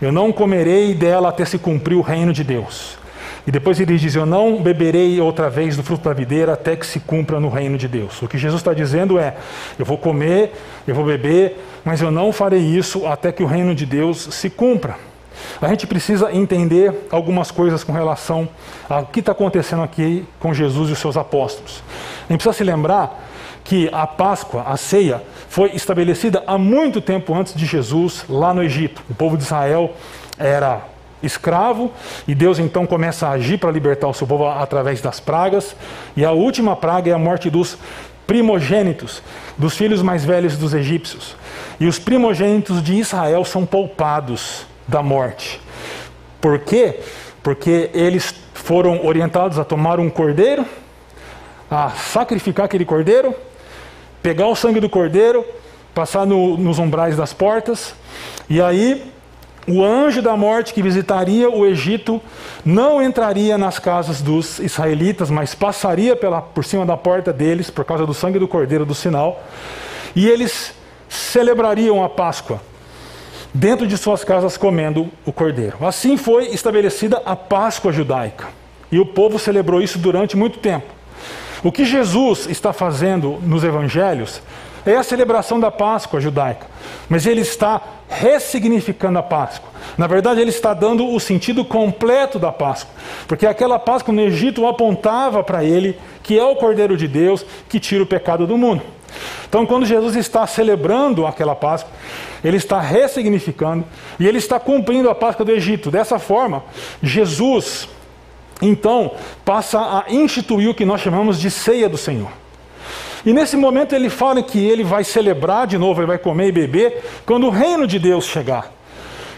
Eu 0.00 0.10
não 0.10 0.32
comerei 0.32 0.94
dela 0.94 1.28
até 1.28 1.44
se 1.44 1.58
cumprir 1.58 1.96
o 1.96 2.00
reino 2.00 2.32
de 2.32 2.42
Deus. 2.42 2.98
E 3.46 3.50
depois 3.50 3.78
ele 3.78 3.96
diz: 3.96 4.14
Eu 4.14 4.26
não 4.26 4.60
beberei 4.60 5.20
outra 5.20 5.48
vez 5.48 5.76
do 5.76 5.82
fruto 5.82 6.08
da 6.08 6.12
videira 6.12 6.54
até 6.54 6.74
que 6.74 6.86
se 6.86 6.98
cumpra 6.98 7.38
no 7.38 7.48
reino 7.48 7.78
de 7.78 7.86
Deus. 7.86 8.20
O 8.20 8.28
que 8.28 8.36
Jesus 8.36 8.60
está 8.60 8.74
dizendo 8.74 9.18
é: 9.18 9.36
Eu 9.78 9.84
vou 9.84 9.96
comer, 9.96 10.52
eu 10.86 10.94
vou 10.94 11.04
beber, 11.04 11.56
mas 11.84 12.00
eu 12.00 12.10
não 12.10 12.32
farei 12.32 12.60
isso 12.60 13.06
até 13.06 13.30
que 13.30 13.42
o 13.42 13.46
reino 13.46 13.74
de 13.74 13.86
Deus 13.86 14.28
se 14.32 14.50
cumpra. 14.50 14.96
A 15.60 15.68
gente 15.68 15.86
precisa 15.86 16.32
entender 16.32 17.06
algumas 17.10 17.50
coisas 17.50 17.84
com 17.84 17.92
relação 17.92 18.48
ao 18.88 19.06
que 19.06 19.20
está 19.20 19.32
acontecendo 19.32 19.82
aqui 19.82 20.26
com 20.40 20.52
Jesus 20.52 20.90
e 20.90 20.92
os 20.92 20.98
seus 20.98 21.16
apóstolos. 21.16 21.82
A 22.28 22.32
gente 22.32 22.40
precisa 22.40 22.52
se 22.52 22.64
lembrar 22.64 23.22
que 23.62 23.88
a 23.92 24.06
Páscoa, 24.06 24.64
a 24.66 24.76
ceia, 24.76 25.22
foi 25.48 25.72
estabelecida 25.74 26.42
há 26.46 26.56
muito 26.56 27.00
tempo 27.00 27.34
antes 27.34 27.54
de 27.54 27.66
Jesus, 27.66 28.24
lá 28.28 28.54
no 28.54 28.62
Egito. 28.62 29.02
O 29.10 29.14
povo 29.14 29.36
de 29.36 29.44
Israel 29.44 29.92
era 30.38 30.95
escravo 31.22 31.90
e 32.26 32.34
Deus 32.34 32.58
então 32.58 32.86
começa 32.86 33.26
a 33.26 33.32
agir 33.32 33.58
para 33.58 33.70
libertar 33.70 34.08
o 34.08 34.14
seu 34.14 34.26
povo 34.26 34.46
através 34.46 35.00
das 35.00 35.20
pragas. 35.20 35.76
E 36.16 36.24
a 36.24 36.32
última 36.32 36.76
praga 36.76 37.10
é 37.10 37.14
a 37.14 37.18
morte 37.18 37.50
dos 37.50 37.78
primogênitos, 38.26 39.22
dos 39.56 39.76
filhos 39.76 40.02
mais 40.02 40.24
velhos 40.24 40.56
dos 40.56 40.74
egípcios. 40.74 41.36
E 41.78 41.86
os 41.86 41.98
primogênitos 41.98 42.82
de 42.82 42.94
Israel 42.94 43.44
são 43.44 43.64
poupados 43.64 44.66
da 44.86 45.02
morte. 45.02 45.60
Por 46.40 46.58
quê? 46.60 47.00
Porque 47.42 47.90
eles 47.94 48.34
foram 48.54 49.04
orientados 49.04 49.58
a 49.58 49.64
tomar 49.64 50.00
um 50.00 50.10
cordeiro, 50.10 50.64
a 51.70 51.90
sacrificar 51.90 52.66
aquele 52.66 52.84
cordeiro 52.84 53.34
pegar 54.26 54.48
o 54.48 54.56
sangue 54.56 54.80
do 54.80 54.90
cordeiro, 54.90 55.44
passar 55.94 56.26
no, 56.26 56.56
nos 56.56 56.80
umbrais 56.80 57.16
das 57.16 57.32
portas, 57.32 57.94
e 58.50 58.60
aí 58.60 59.12
o 59.66 59.84
anjo 59.84 60.22
da 60.22 60.36
morte 60.36 60.72
que 60.72 60.82
visitaria 60.82 61.50
o 61.50 61.66
Egito 61.66 62.20
não 62.64 63.02
entraria 63.02 63.58
nas 63.58 63.78
casas 63.78 64.22
dos 64.22 64.58
israelitas, 64.60 65.28
mas 65.28 65.54
passaria 65.54 66.14
pela, 66.14 66.40
por 66.40 66.64
cima 66.64 66.86
da 66.86 66.96
porta 66.96 67.32
deles, 67.32 67.68
por 67.68 67.84
causa 67.84 68.06
do 68.06 68.14
sangue 68.14 68.38
do 68.38 68.46
cordeiro 68.46 68.86
do 68.86 68.94
sinal, 68.94 69.42
e 70.14 70.28
eles 70.28 70.72
celebrariam 71.08 72.02
a 72.04 72.08
Páscoa 72.08 72.60
dentro 73.52 73.86
de 73.86 73.96
suas 73.96 74.22
casas 74.22 74.56
comendo 74.56 75.08
o 75.24 75.32
cordeiro. 75.32 75.78
Assim 75.84 76.16
foi 76.16 76.46
estabelecida 76.48 77.22
a 77.24 77.34
Páscoa 77.34 77.92
judaica. 77.92 78.48
E 78.92 79.00
o 79.00 79.06
povo 79.06 79.38
celebrou 79.38 79.80
isso 79.80 79.98
durante 79.98 80.36
muito 80.36 80.58
tempo. 80.58 80.86
O 81.64 81.72
que 81.72 81.84
Jesus 81.84 82.46
está 82.46 82.72
fazendo 82.72 83.38
nos 83.42 83.64
evangelhos 83.64 84.40
é 84.84 84.96
a 84.96 85.02
celebração 85.02 85.58
da 85.58 85.70
Páscoa 85.70 86.20
judaica, 86.20 86.66
mas 87.08 87.26
ele 87.26 87.40
está 87.40 87.80
ressignificando 88.08 89.18
a 89.18 89.22
Páscoa. 89.22 89.68
Na 89.98 90.06
verdade, 90.06 90.40
ele 90.40 90.50
está 90.50 90.72
dando 90.72 91.06
o 91.08 91.18
sentido 91.18 91.64
completo 91.64 92.38
da 92.38 92.52
Páscoa, 92.52 92.94
porque 93.26 93.46
aquela 93.46 93.78
Páscoa 93.78 94.14
no 94.14 94.20
Egito 94.20 94.66
apontava 94.66 95.42
para 95.42 95.64
ele 95.64 95.98
que 96.22 96.38
é 96.38 96.44
o 96.44 96.56
Cordeiro 96.56 96.96
de 96.96 97.08
Deus 97.08 97.44
que 97.68 97.80
tira 97.80 98.02
o 98.02 98.06
pecado 98.06 98.46
do 98.46 98.56
mundo. 98.56 98.82
Então, 99.48 99.64
quando 99.64 99.86
Jesus 99.86 100.16
está 100.16 100.46
celebrando 100.46 101.26
aquela 101.26 101.54
Páscoa, 101.54 101.90
ele 102.44 102.56
está 102.56 102.80
ressignificando 102.80 103.84
e 104.18 104.26
ele 104.26 104.38
está 104.38 104.60
cumprindo 104.60 105.08
a 105.08 105.14
Páscoa 105.14 105.44
do 105.44 105.52
Egito. 105.52 105.90
Dessa 105.90 106.18
forma, 106.18 106.64
Jesus, 107.02 107.88
então, 108.60 109.12
passa 109.44 109.78
a 109.78 110.04
instituir 110.08 110.68
o 110.68 110.74
que 110.74 110.84
nós 110.84 111.00
chamamos 111.00 111.40
de 111.40 111.50
ceia 111.50 111.88
do 111.88 111.96
Senhor. 111.96 112.30
E 113.24 113.32
nesse 113.32 113.56
momento 113.56 113.94
ele 113.94 114.10
fala 114.10 114.42
que 114.42 114.58
ele 114.58 114.84
vai 114.84 115.04
celebrar 115.04 115.66
de 115.66 115.78
novo, 115.78 116.00
ele 116.00 116.06
vai 116.06 116.18
comer 116.18 116.48
e 116.48 116.52
beber 116.52 117.02
quando 117.24 117.46
o 117.46 117.50
reino 117.50 117.86
de 117.86 117.98
Deus 117.98 118.24
chegar. 118.24 118.72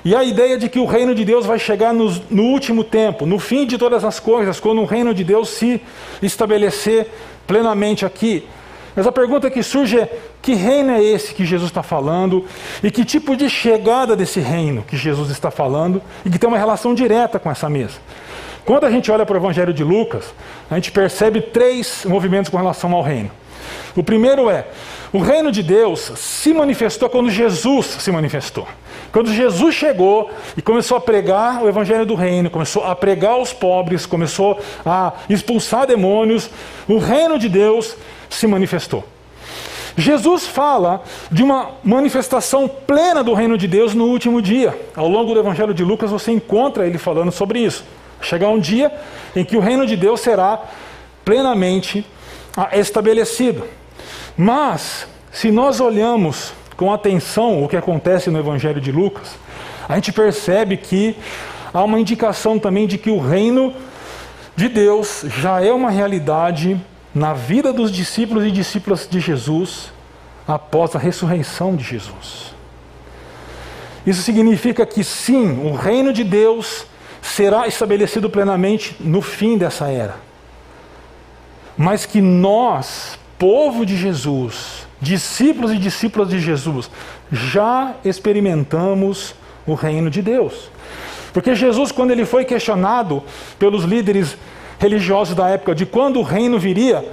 E 0.05 0.15
a 0.15 0.23
ideia 0.23 0.57
de 0.57 0.69
que 0.69 0.79
o 0.79 0.87
reino 0.87 1.15
de 1.15 1.25
Deus 1.25 1.45
vai 1.45 1.59
chegar 1.59 1.93
no, 1.93 2.11
no, 2.31 2.45
último 2.45 2.85
tempo, 2.85 3.27
no 3.27 3.39
fim 3.39 3.67
de 3.67 3.77
todas 3.77 4.05
as 4.05 4.21
coisas, 4.21 4.61
quando 4.61 4.81
o 4.81 4.85
reino 4.85 5.13
de 5.13 5.25
Deus 5.25 5.51
se 5.51 5.81
estabelecer 6.23 7.09
plenamente 7.47 8.07
aqui. 8.07 8.47
Mas 8.95 9.07
a 9.07 9.13
pergunta 9.13 9.51
que 9.51 9.63
surge 9.63 9.99
é: 9.99 10.19
que 10.41 10.55
reino 10.55 10.93
é 10.93 11.03
esse 11.03 11.35
que 11.35 11.45
Jesus 11.45 11.71
está 11.71 11.83
falando? 11.83 12.45
E 12.83 12.91
que 12.91 13.05
tipo 13.05 13.37
de 13.37 13.51
chegada 13.51 14.17
desse 14.17 14.41
reino 14.41 14.83
que 14.83 14.97
Jesus 14.97 15.31
está 15.31 15.51
falando? 15.51 16.01
E 16.25 16.31
que 16.31 16.39
tem 16.39 16.49
uma 16.49 16.59
relação 16.59 16.95
direta 16.95 17.39
com 17.39 17.51
essa 17.51 17.69
mesa. 17.69 17.99
Quando 18.65 18.85
a 18.85 18.91
gente 18.91 19.11
olha 19.11 19.25
para 19.25 19.35
o 19.35 19.39
Evangelho 19.39 19.73
de 19.73 19.83
Lucas, 19.83 20.33
a 20.71 20.75
gente 20.75 20.93
percebe 20.93 21.41
três 21.41 22.05
movimentos 22.05 22.51
com 22.51 22.57
relação 22.57 22.93
ao 22.93 23.03
reino. 23.03 23.31
O 23.97 24.03
primeiro 24.03 24.51
é: 24.51 24.67
o 25.13 25.19
reino 25.19 25.51
de 25.51 25.63
Deus 25.63 26.13
se 26.17 26.53
manifestou 26.53 27.09
quando 27.09 27.31
Jesus 27.31 27.87
se 27.87 28.13
manifestou. 28.13 28.67
Quando 29.11 29.33
Jesus 29.33 29.75
chegou 29.75 30.31
e 30.57 30.61
começou 30.61 30.97
a 30.97 31.01
pregar 31.01 31.63
o 31.63 31.69
evangelho 31.69 32.05
do 32.05 32.15
reino, 32.15 32.51
começou 32.51 32.85
a 32.85 32.95
pregar 32.95 33.33
aos 33.33 33.53
pobres, 33.53 34.05
começou 34.05 34.61
a 34.85 35.15
expulsar 35.31 35.87
demônios, 35.87 36.51
o 36.87 36.99
reino 36.99 37.39
de 37.39 37.49
Deus 37.49 37.97
se 38.29 38.47
manifestou. 38.47 39.05
Jesus 39.97 40.47
fala 40.47 41.03
de 41.31 41.43
uma 41.43 41.71
manifestação 41.83 42.69
plena 42.69 43.25
do 43.25 43.35
reino 43.35 43.59
de 43.59 43.67
Deus 43.67 43.95
no 43.95 44.05
último 44.05 44.41
dia. 44.41 44.79
Ao 44.95 45.09
longo 45.09 45.35
do 45.35 45.41
evangelho 45.41 45.75
de 45.75 45.83
Lucas 45.83 46.11
você 46.11 46.31
encontra 46.31 46.87
ele 46.87 46.99
falando 46.99 47.33
sobre 47.33 47.61
isso. 47.61 47.85
Chegar 48.21 48.49
um 48.49 48.61
dia 48.61 48.93
em 49.35 49.45
que 49.45 49.57
o 49.57 49.61
reino 49.61 49.87
de 49.87 49.97
Deus 49.97 50.21
será 50.21 50.61
plenamente 51.25 52.07
estabelecido. 52.73 53.65
Mas, 54.37 55.07
se 55.33 55.51
nós 55.51 55.81
olhamos 55.81 56.53
com 56.77 56.93
atenção 56.93 57.63
o 57.63 57.69
que 57.69 57.77
acontece 57.77 58.31
no 58.31 58.39
Evangelho 58.39 58.81
de 58.81 58.93
Lucas, 58.93 59.37
a 59.89 59.95
gente 59.97 60.13
percebe 60.13 60.77
que 60.77 61.17
há 61.73 61.83
uma 61.83 61.99
indicação 61.99 62.59
também 62.59 62.87
de 62.87 62.99
que 62.99 63.11
o 63.11 63.19
reino 63.19 63.75
de 64.55 64.69
Deus 64.69 65.25
já 65.41 65.63
é 65.63 65.73
uma 65.73 65.91
realidade 65.91 66.81
na 67.15 67.33
vida 67.33 67.73
dos 67.73 67.91
discípulos 67.91 68.45
e 68.45 68.51
discípulas 68.51 69.09
de 69.09 69.19
Jesus 69.21 69.93
após 70.47 70.95
a 70.95 70.99
ressurreição 70.99 71.75
de 71.75 71.85
Jesus. 71.85 72.55
Isso 74.07 74.23
significa 74.23 74.87
que 74.87 75.05
sim, 75.05 75.61
o 75.65 75.75
reino 75.75 76.13
de 76.13 76.25
Deus 76.25 76.87
será 77.21 77.67
estabelecido 77.67 78.31
plenamente 78.31 78.97
no 79.01 79.21
fim 79.21 79.59
dessa 79.59 79.89
era. 79.89 80.28
Mas 81.79 82.05
que 82.05 82.21
nós, 82.21 83.17
povo 83.39 83.87
de 83.87 83.97
Jesus, 83.97 84.85
discípulos 85.01 85.73
e 85.73 85.79
discípulas 85.79 86.29
de 86.29 86.41
Jesus, 86.41 86.91
já 87.31 87.95
experimentamos 88.05 89.33
o 89.65 89.75
reino 89.75 90.11
de 90.11 90.21
Deus. 90.21 90.71
Porque 91.33 91.55
Jesus, 91.55 91.93
quando 91.93 92.11
ele 92.11 92.25
foi 92.25 92.45
questionado 92.45 93.23
pelos 93.61 93.85
líderes 93.85 94.37
religiosos 94.79 95.37
da 95.37 95.49
época 95.49 95.75
de 95.75 95.87
quando 95.87 96.19
o 96.19 96.25
reino 96.25 96.59
viria, 96.59 97.09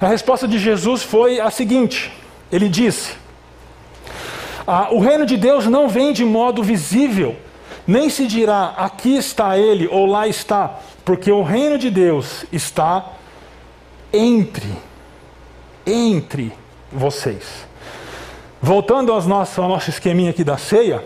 a 0.00 0.08
resposta 0.08 0.48
de 0.48 0.58
Jesus 0.58 1.02
foi 1.04 1.38
a 1.38 1.50
seguinte: 1.50 2.10
ele 2.50 2.68
disse, 2.68 3.12
ah, 4.66 4.88
o 4.90 4.98
reino 4.98 5.24
de 5.24 5.36
Deus 5.36 5.66
não 5.66 5.88
vem 5.88 6.12
de 6.12 6.24
modo 6.24 6.62
visível, 6.62 7.36
nem 7.86 8.10
se 8.10 8.26
dirá 8.26 8.74
aqui 8.76 9.16
está 9.16 9.56
ele 9.56 9.86
ou 9.88 10.06
lá 10.06 10.26
está, 10.26 10.78
porque 11.04 11.30
o 11.30 11.42
reino 11.42 11.78
de 11.78 11.90
Deus 11.90 12.44
está 12.50 13.04
entre 14.12 14.68
entre 15.86 16.52
vocês. 16.92 17.66
Voltando 18.60 19.12
ao 19.12 19.22
nosso, 19.22 19.60
ao 19.60 19.68
nosso 19.68 19.90
esqueminha 19.90 20.30
aqui 20.30 20.44
da 20.44 20.56
ceia, 20.56 21.02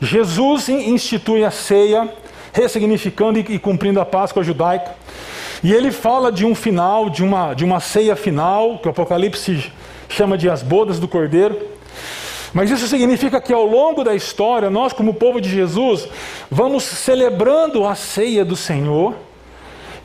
Jesus 0.00 0.68
institui 0.68 1.44
a 1.44 1.50
ceia, 1.50 2.12
ressignificando 2.52 3.38
e, 3.38 3.44
e 3.50 3.58
cumprindo 3.58 4.00
a 4.00 4.06
Páscoa 4.06 4.42
judaica. 4.42 4.94
E 5.62 5.72
ele 5.72 5.90
fala 5.90 6.32
de 6.32 6.46
um 6.46 6.54
final, 6.54 7.10
de 7.10 7.22
uma, 7.22 7.52
de 7.52 7.64
uma 7.64 7.80
ceia 7.80 8.16
final, 8.16 8.78
que 8.78 8.88
o 8.88 8.90
Apocalipse 8.90 9.70
chama 10.08 10.38
de 10.38 10.48
as 10.48 10.62
bodas 10.62 10.98
do 10.98 11.06
Cordeiro. 11.06 11.58
Mas 12.54 12.70
isso 12.70 12.88
significa 12.88 13.40
que 13.40 13.52
ao 13.52 13.66
longo 13.66 14.02
da 14.02 14.14
história, 14.14 14.70
nós, 14.70 14.92
como 14.92 15.14
povo 15.14 15.40
de 15.40 15.50
Jesus, 15.50 16.08
vamos 16.50 16.82
celebrando 16.82 17.86
a 17.86 17.94
ceia 17.94 18.44
do 18.44 18.56
Senhor. 18.56 19.14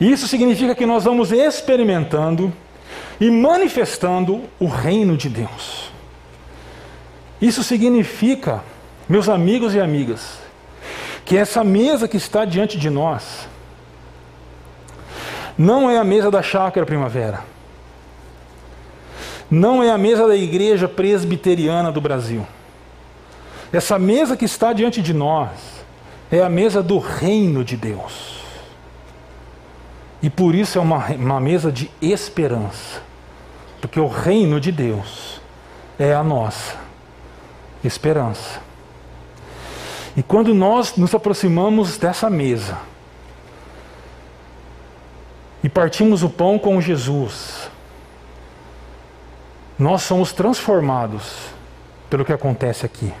Isso 0.00 0.28
significa 0.28 0.74
que 0.74 0.86
nós 0.86 1.04
vamos 1.04 1.32
experimentando 1.32 2.52
e 3.20 3.30
manifestando 3.30 4.44
o 4.60 4.66
reino 4.66 5.16
de 5.16 5.28
Deus. 5.28 5.90
Isso 7.40 7.62
significa, 7.62 8.62
meus 9.08 9.28
amigos 9.28 9.74
e 9.74 9.80
amigas, 9.80 10.38
que 11.24 11.36
essa 11.36 11.64
mesa 11.64 12.06
que 12.06 12.16
está 12.16 12.44
diante 12.44 12.78
de 12.78 12.88
nós 12.88 13.48
não 15.58 15.90
é 15.90 15.96
a 15.96 16.04
mesa 16.04 16.30
da 16.30 16.42
chácara 16.42 16.84
primavera. 16.84 17.42
Não 19.50 19.82
é 19.82 19.90
a 19.90 19.98
mesa 19.98 20.26
da 20.26 20.36
igreja 20.36 20.88
presbiteriana 20.88 21.90
do 21.90 22.00
Brasil. 22.00 22.46
Essa 23.72 23.98
mesa 23.98 24.36
que 24.36 24.44
está 24.44 24.72
diante 24.72 25.00
de 25.00 25.14
nós 25.14 25.50
é 26.30 26.40
a 26.40 26.48
mesa 26.48 26.82
do 26.82 26.98
reino 26.98 27.64
de 27.64 27.76
Deus. 27.76 28.35
E 30.26 30.30
por 30.30 30.56
isso 30.56 30.76
é 30.76 30.80
uma, 30.80 31.06
uma 31.12 31.40
mesa 31.40 31.70
de 31.70 31.88
esperança. 32.02 33.00
Porque 33.80 34.00
o 34.00 34.08
reino 34.08 34.58
de 34.58 34.72
Deus 34.72 35.40
é 35.96 36.12
a 36.12 36.24
nossa 36.24 36.74
esperança. 37.84 38.60
E 40.16 40.24
quando 40.24 40.52
nós 40.52 40.96
nos 40.96 41.14
aproximamos 41.14 41.96
dessa 41.96 42.28
mesa 42.28 42.76
e 45.62 45.68
partimos 45.68 46.24
o 46.24 46.28
pão 46.28 46.58
com 46.58 46.80
Jesus, 46.80 47.70
nós 49.78 50.02
somos 50.02 50.32
transformados 50.32 51.36
pelo 52.10 52.24
que 52.24 52.32
acontece 52.32 52.84
aqui. 52.84 53.14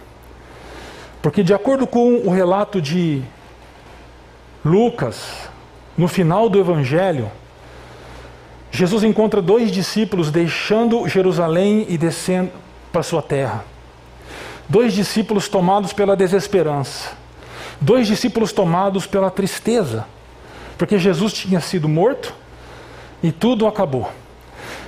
Porque, 1.22 1.44
de 1.44 1.54
acordo 1.54 1.86
com 1.86 2.16
o 2.16 2.30
relato 2.30 2.82
de 2.82 3.22
Lucas, 4.64 5.48
no 5.96 6.08
final 6.08 6.48
do 6.48 6.58
Evangelho, 6.58 7.30
Jesus 8.70 9.02
encontra 9.04 9.40
dois 9.40 9.70
discípulos 9.70 10.30
deixando 10.30 11.08
Jerusalém 11.08 11.86
e 11.88 11.96
descendo 11.96 12.50
para 12.92 13.02
sua 13.02 13.22
terra. 13.22 13.64
Dois 14.68 14.92
discípulos 14.92 15.48
tomados 15.48 15.92
pela 15.92 16.16
desesperança. 16.16 17.12
Dois 17.80 18.06
discípulos 18.06 18.52
tomados 18.52 19.06
pela 19.06 19.30
tristeza. 19.30 20.06
Porque 20.76 20.98
Jesus 20.98 21.32
tinha 21.32 21.60
sido 21.60 21.88
morto 21.88 22.34
e 23.22 23.32
tudo 23.32 23.66
acabou. 23.66 24.10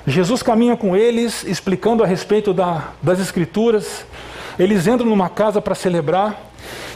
Jesus 0.07 0.43
caminha 0.43 0.77
com 0.77 0.97
eles, 0.97 1.45
explicando 1.45 2.03
a 2.03 2.07
respeito 2.07 2.53
da, 2.53 2.89
das 3.03 3.21
Escrituras. 3.21 4.05
Eles 4.59 4.87
entram 4.87 5.09
numa 5.09 5.29
casa 5.29 5.61
para 5.61 5.75
celebrar. 5.75 6.48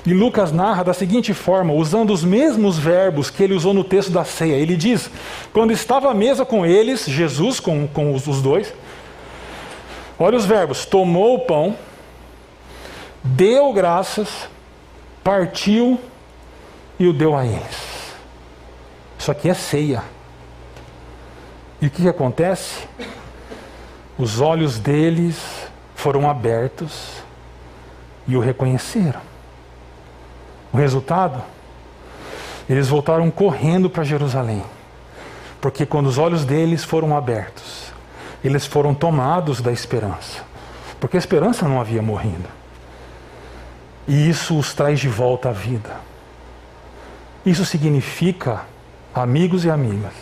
E 0.05 0.13
Lucas 0.13 0.51
narra 0.51 0.83
da 0.83 0.93
seguinte 0.93 1.33
forma, 1.33 1.73
usando 1.73 2.13
os 2.13 2.25
mesmos 2.25 2.77
verbos 2.77 3.31
que 3.31 3.43
ele 3.43 3.55
usou 3.55 3.73
no 3.73 3.85
texto 3.85 4.11
da 4.11 4.25
ceia. 4.25 4.57
Ele 4.57 4.77
diz: 4.77 5.09
quando 5.53 5.73
estava 5.73 6.11
à 6.11 6.15
mesa 6.15 6.45
com 6.45 6.67
eles, 6.67 7.07
Jesus, 7.07 7.61
com, 7.61 7.87
com 7.87 8.13
os, 8.13 8.27
os 8.27 8.43
dois, 8.43 8.75
olha 10.19 10.37
os 10.37 10.45
verbos: 10.45 10.85
tomou 10.85 11.37
o 11.37 11.41
pão, 11.41 11.77
deu 13.23 13.73
graças, 13.73 14.49
partiu 15.23 16.01
e 16.99 17.07
o 17.07 17.13
deu 17.13 17.37
a 17.37 17.47
eles. 17.47 17.93
Isso 19.17 19.31
aqui 19.31 19.49
é 19.49 19.55
ceia. 19.55 20.03
E 21.81 21.87
o 21.87 21.91
que, 21.91 22.03
que 22.03 22.09
acontece? 22.09 22.89
Os 24.19 24.41
olhos 24.41 24.81
deles 24.81 25.37
foram 25.95 26.29
abertos 26.29 27.23
e 28.27 28.37
o 28.37 28.41
reconheceram. 28.41 29.32
O 30.73 30.77
resultado? 30.77 31.43
Eles 32.69 32.89
voltaram 32.89 33.31
correndo 33.31 33.91
para 33.91 34.05
Jerusalém, 34.05 34.63
porque 35.61 35.85
quando 35.85 36.07
os 36.07 36.17
olhos 36.17 36.45
deles 36.45 36.83
foram 36.85 37.17
abertos, 37.17 37.93
eles 38.43 38.67
foram 38.67 38.95
tomados 38.95 39.61
da 39.61 39.71
esperança, 39.71 40.43
porque 40.99 41.17
a 41.17 41.19
esperança 41.19 41.69
não 41.69 41.81
havia 41.81 42.03
morrido. 42.03 42.49
e 44.09 44.29
isso 44.29 44.59
os 44.59 44.75
traz 44.75 44.99
de 44.99 45.09
volta 45.09 45.51
à 45.51 45.53
vida. 45.53 46.01
Isso 47.47 47.65
significa, 47.65 48.63
amigos 49.15 49.65
e 49.65 49.71
amigas, 49.71 50.15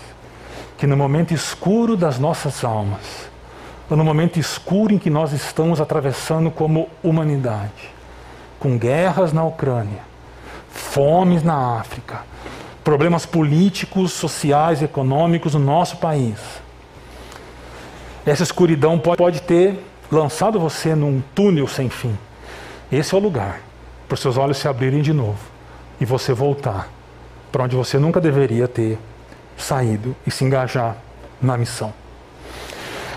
que 0.76 0.87
no 0.87 0.97
momento 0.97 1.33
escuro 1.33 1.97
das 1.97 2.19
nossas 2.19 2.62
almas, 2.62 3.30
ou 3.88 3.97
no 3.97 4.04
momento 4.04 4.38
escuro 4.38 4.92
em 4.92 4.99
que 4.99 5.09
nós 5.11 5.33
estamos 5.33 5.80
atravessando 5.80 6.50
como 6.50 6.88
humanidade, 7.02 7.90
com 8.59 8.76
guerras 8.78 9.33
na 9.33 9.45
Ucrânia, 9.45 10.10
fomes 10.71 11.43
na 11.43 11.79
África, 11.79 12.23
problemas 12.83 13.27
políticos, 13.27 14.12
sociais, 14.12 14.83
econômicos 14.83 15.55
no 15.55 15.61
nosso 15.61 15.97
país. 15.99 16.39
Essa 18.25 18.43
escuridão 18.43 18.99
pode 18.99 19.43
ter 19.43 19.79
lançado 20.11 20.59
você 20.59 20.95
num 20.95 21.23
túnel 21.35 21.67
sem 21.67 21.89
fim. 21.89 22.17
Esse 22.91 23.15
é 23.15 23.19
o 23.19 23.21
lugar 23.21 23.61
para 24.09 24.15
os 24.15 24.21
seus 24.21 24.37
olhos 24.37 24.59
se 24.59 24.67
abrirem 24.67 25.03
de 25.03 25.12
novo 25.12 25.39
e 26.00 26.05
você 26.05 26.33
voltar 26.33 26.89
para 27.53 27.65
onde 27.65 27.77
você 27.77 27.99
nunca 27.99 28.21
deveria 28.21 28.67
ter 28.67 28.99
saído 29.57 30.17
e 30.27 30.31
se 30.31 30.45
engajar 30.45 30.97
na 31.41 31.57
missão. 31.57 31.93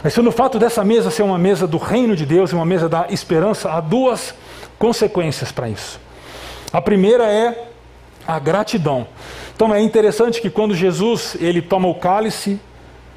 Mas 0.04 0.16
no 0.18 0.32
fato 0.32 0.60
dessa 0.60 0.84
mesa 0.84 1.10
ser 1.10 1.24
uma 1.24 1.38
mesa 1.38 1.66
do 1.66 1.78
reino 1.78 2.16
de 2.16 2.26
Deus 2.26 2.52
e 2.52 2.56
uma 2.56 2.66
mesa 2.66 2.90
da 2.90 3.08
esperança, 3.10 3.72
há 3.72 3.80
duas 3.80 4.34
consequências 4.78 5.52
para 5.52 5.70
isso. 5.70 6.00
A 6.74 6.82
primeira 6.82 7.32
é 7.32 7.68
a 8.28 8.40
gratidão. 8.40 9.06
Então 9.56 9.72
é 9.74 9.80
interessante 9.80 10.42
que 10.42 10.50
quando 10.50 10.74
Jesus 10.74 11.38
ele 11.40 11.62
toma 11.62 11.88
o 11.88 11.94
cálice, 11.94 12.60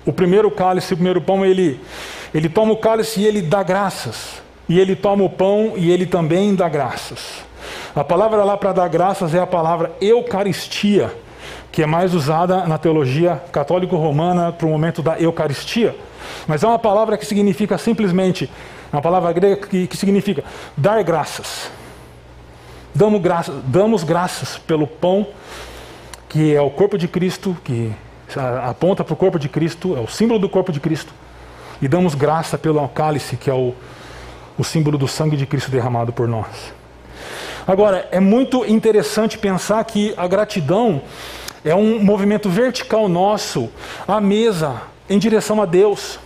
o 0.05 0.13
primeiro 0.13 0.51
cálice, 0.51 0.93
o 0.93 0.97
primeiro 0.97 1.23
pão, 1.23 1.43
ele, 1.43 1.81
ele 2.35 2.51
toma 2.51 2.75
o 2.75 2.77
cálice 2.77 3.21
e 3.21 3.27
ele 3.27 3.41
dá 3.41 3.63
graças. 3.63 4.43
E 4.69 4.79
ele 4.79 4.95
toma 4.95 5.25
o 5.25 5.31
pão 5.31 5.73
e 5.75 5.91
ele 5.91 6.05
também 6.05 6.55
dá 6.55 6.69
graças. 6.69 7.47
A 7.95 8.05
palavra 8.05 8.45
lá 8.45 8.59
para 8.59 8.75
dar 8.75 8.89
graças 8.89 9.35
é 9.35 9.41
a 9.41 9.47
palavra 9.47 9.91
Eucaristia, 10.03 11.11
que 11.73 11.83
é 11.83 11.87
mais 11.87 12.13
usada 12.13 12.67
na 12.67 12.77
teologia 12.77 13.43
católico-romana 13.51 14.53
para 14.53 14.67
o 14.67 14.71
momento 14.71 15.01
da 15.01 15.19
Eucaristia. 15.19 15.97
Mas 16.47 16.63
é 16.63 16.67
uma 16.67 16.79
palavra 16.79 17.17
que 17.17 17.25
significa 17.25 17.79
simplesmente, 17.79 18.51
é 18.93 18.97
uma 18.97 19.03
palavra 19.03 19.33
grega 19.33 19.57
que, 19.67 19.87
que 19.87 19.97
significa 19.97 20.45
dar 20.77 21.03
graças. 21.03 21.71
Damos, 22.97 23.21
graça, 23.21 23.53
damos 23.67 24.05
graças 24.05 24.57
pelo 24.57 24.87
pão, 24.87 25.27
que 26.31 26.55
é 26.55 26.61
o 26.63 26.71
corpo 26.71 26.97
de 26.97 27.07
Cristo, 27.07 27.55
que 27.63 27.93
aponta 28.65 29.05
para 29.05 29.13
o 29.13 29.17
corpo 29.17 29.39
de 29.39 29.51
Cristo, 29.51 29.95
é 29.95 30.01
o 30.01 30.09
símbolo 30.09 30.41
do 30.41 30.49
corpo 30.49 30.73
de 30.73 30.81
Cristo. 30.81 31.13
E 31.83 31.87
damos 31.87 32.15
graça 32.15 32.57
pelo 32.57 32.89
cálice, 32.89 33.37
que 33.37 33.51
é 33.51 33.53
o, 33.53 33.75
o 34.57 34.65
símbolo 34.65 34.97
do 34.97 35.07
sangue 35.07 35.37
de 35.37 35.45
Cristo 35.45 35.71
derramado 35.71 36.11
por 36.11 36.27
nós. 36.27 36.73
Agora, 37.67 38.09
é 38.11 38.19
muito 38.19 38.65
interessante 38.65 39.37
pensar 39.37 39.85
que 39.85 40.15
a 40.17 40.27
gratidão 40.27 41.03
é 41.63 41.75
um 41.75 42.03
movimento 42.03 42.49
vertical 42.49 43.11
nosso 43.11 43.69
à 44.09 44.23
mesa, 44.23 44.81
em 45.07 45.19
direção 45.19 45.61
a 45.61 45.67
Deus. 45.67 46.19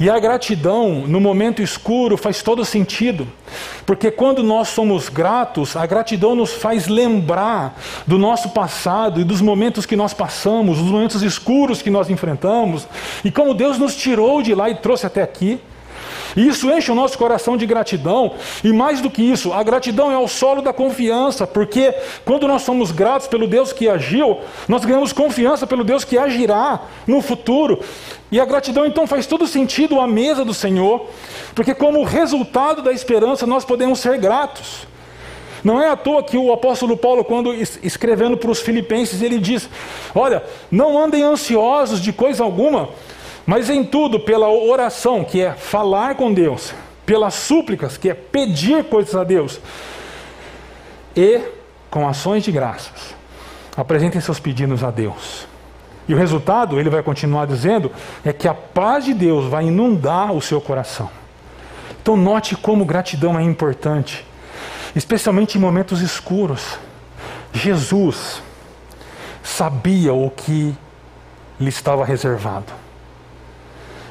E 0.00 0.08
a 0.08 0.18
gratidão 0.18 1.06
no 1.06 1.20
momento 1.20 1.60
escuro 1.60 2.16
faz 2.16 2.42
todo 2.42 2.64
sentido, 2.64 3.28
porque 3.84 4.10
quando 4.10 4.42
nós 4.42 4.68
somos 4.68 5.10
gratos, 5.10 5.76
a 5.76 5.84
gratidão 5.84 6.34
nos 6.34 6.54
faz 6.54 6.88
lembrar 6.88 7.78
do 8.06 8.16
nosso 8.16 8.48
passado 8.48 9.20
e 9.20 9.24
dos 9.24 9.42
momentos 9.42 9.84
que 9.84 9.94
nós 9.94 10.14
passamos, 10.14 10.78
dos 10.78 10.90
momentos 10.90 11.20
escuros 11.20 11.82
que 11.82 11.90
nós 11.90 12.08
enfrentamos, 12.08 12.88
e 13.22 13.30
como 13.30 13.52
Deus 13.52 13.76
nos 13.76 13.94
tirou 13.94 14.40
de 14.40 14.54
lá 14.54 14.70
e 14.70 14.76
trouxe 14.76 15.04
até 15.04 15.22
aqui. 15.22 15.60
E 16.36 16.46
isso 16.46 16.70
enche 16.70 16.90
o 16.90 16.94
nosso 16.94 17.18
coração 17.18 17.56
de 17.56 17.66
gratidão, 17.66 18.32
e 18.62 18.72
mais 18.72 19.00
do 19.00 19.10
que 19.10 19.22
isso, 19.22 19.52
a 19.52 19.62
gratidão 19.62 20.10
é 20.10 20.18
o 20.18 20.28
solo 20.28 20.62
da 20.62 20.72
confiança, 20.72 21.46
porque 21.46 21.94
quando 22.24 22.46
nós 22.46 22.62
somos 22.62 22.90
gratos 22.90 23.26
pelo 23.26 23.46
Deus 23.46 23.72
que 23.72 23.88
agiu, 23.88 24.40
nós 24.68 24.84
ganhamos 24.84 25.12
confiança 25.12 25.66
pelo 25.66 25.84
Deus 25.84 26.04
que 26.04 26.18
agirá 26.18 26.80
no 27.06 27.20
futuro. 27.20 27.80
E 28.30 28.38
a 28.38 28.44
gratidão 28.44 28.86
então 28.86 29.06
faz 29.06 29.26
todo 29.26 29.46
sentido 29.46 30.00
à 30.00 30.06
mesa 30.06 30.44
do 30.44 30.54
Senhor, 30.54 31.06
porque 31.54 31.74
como 31.74 32.04
resultado 32.04 32.80
da 32.82 32.92
esperança 32.92 33.46
nós 33.46 33.64
podemos 33.64 33.98
ser 33.98 34.18
gratos. 34.18 34.88
Não 35.62 35.80
é 35.80 35.88
à 35.88 35.96
toa 35.96 36.22
que 36.22 36.36
o 36.36 36.52
apóstolo 36.52 36.96
Paulo, 36.96 37.24
quando 37.24 37.52
escrevendo 37.52 38.36
para 38.36 38.50
os 38.50 38.60
filipenses, 38.60 39.20
ele 39.20 39.38
diz: 39.38 39.68
Olha, 40.14 40.42
não 40.70 40.98
andem 40.98 41.22
ansiosos 41.22 42.00
de 42.00 42.12
coisa 42.12 42.42
alguma, 42.42 42.88
mas 43.46 43.70
em 43.70 43.84
tudo, 43.84 44.20
pela 44.20 44.48
oração, 44.48 45.24
que 45.24 45.40
é 45.40 45.52
falar 45.52 46.14
com 46.14 46.32
Deus, 46.32 46.74
pelas 47.04 47.34
súplicas, 47.34 47.96
que 47.96 48.08
é 48.08 48.14
pedir 48.14 48.84
coisas 48.84 49.14
a 49.14 49.24
Deus, 49.24 49.60
e 51.16 51.40
com 51.90 52.08
ações 52.08 52.44
de 52.44 52.52
graças, 52.52 53.14
apresentem 53.76 54.20
seus 54.20 54.38
pedidos 54.38 54.84
a 54.84 54.90
Deus. 54.90 55.46
E 56.08 56.14
o 56.14 56.16
resultado, 56.16 56.78
ele 56.78 56.90
vai 56.90 57.02
continuar 57.02 57.46
dizendo, 57.46 57.92
é 58.24 58.32
que 58.32 58.48
a 58.48 58.54
paz 58.54 59.04
de 59.04 59.14
Deus 59.14 59.46
vai 59.46 59.66
inundar 59.66 60.32
o 60.32 60.40
seu 60.40 60.60
coração. 60.60 61.10
Então, 62.02 62.16
note 62.16 62.56
como 62.56 62.84
gratidão 62.84 63.38
é 63.38 63.42
importante, 63.42 64.24
especialmente 64.94 65.56
em 65.56 65.60
momentos 65.60 66.00
escuros. 66.00 66.78
Jesus 67.52 68.42
sabia 69.42 70.12
o 70.12 70.30
que 70.30 70.74
lhe 71.60 71.68
estava 71.68 72.04
reservado. 72.04 72.79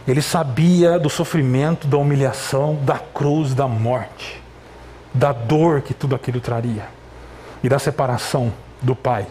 Ele 0.10 0.24
sabia 0.24 0.98
do 0.98 1.08
sofrimento, 1.08 1.86
da 1.86 1.96
humilhação, 1.96 2.76
da 2.84 2.98
cruz, 2.98 3.54
da 3.54 3.68
morte, 3.68 4.42
da 5.14 5.32
dor 5.32 5.82
que 5.82 5.94
tudo 5.94 6.16
aquilo 6.16 6.42
traria 6.42 6.88
e 7.64 7.70
da 7.70 7.78
separação 7.78 8.52
do 8.82 8.96
Pai. 8.96 9.28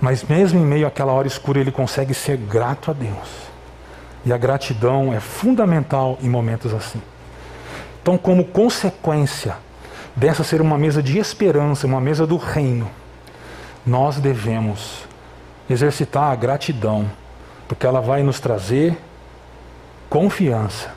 Mas 0.00 0.22
mesmo 0.22 0.60
em 0.60 0.64
meio 0.64 0.86
àquela 0.86 1.12
hora 1.12 1.26
escura, 1.26 1.58
ele 1.58 1.72
consegue 1.72 2.14
ser 2.14 2.36
grato 2.36 2.88
a 2.88 2.94
Deus. 2.94 3.50
E 4.24 4.32
a 4.32 4.38
gratidão 4.38 5.12
é 5.12 5.18
fundamental 5.18 6.16
em 6.22 6.28
momentos 6.28 6.72
assim. 6.72 7.02
Então, 8.00 8.16
como 8.16 8.44
consequência 8.44 9.56
dessa 10.14 10.44
ser 10.44 10.60
uma 10.60 10.78
mesa 10.78 11.02
de 11.02 11.18
esperança, 11.18 11.84
uma 11.84 12.00
mesa 12.00 12.28
do 12.28 12.36
reino, 12.36 12.88
nós 13.84 14.20
devemos 14.20 15.02
exercitar 15.68 16.30
a 16.30 16.36
gratidão 16.36 17.10
porque 17.70 17.86
ela 17.86 18.00
vai 18.00 18.20
nos 18.24 18.40
trazer 18.40 18.98
confiança 20.08 20.90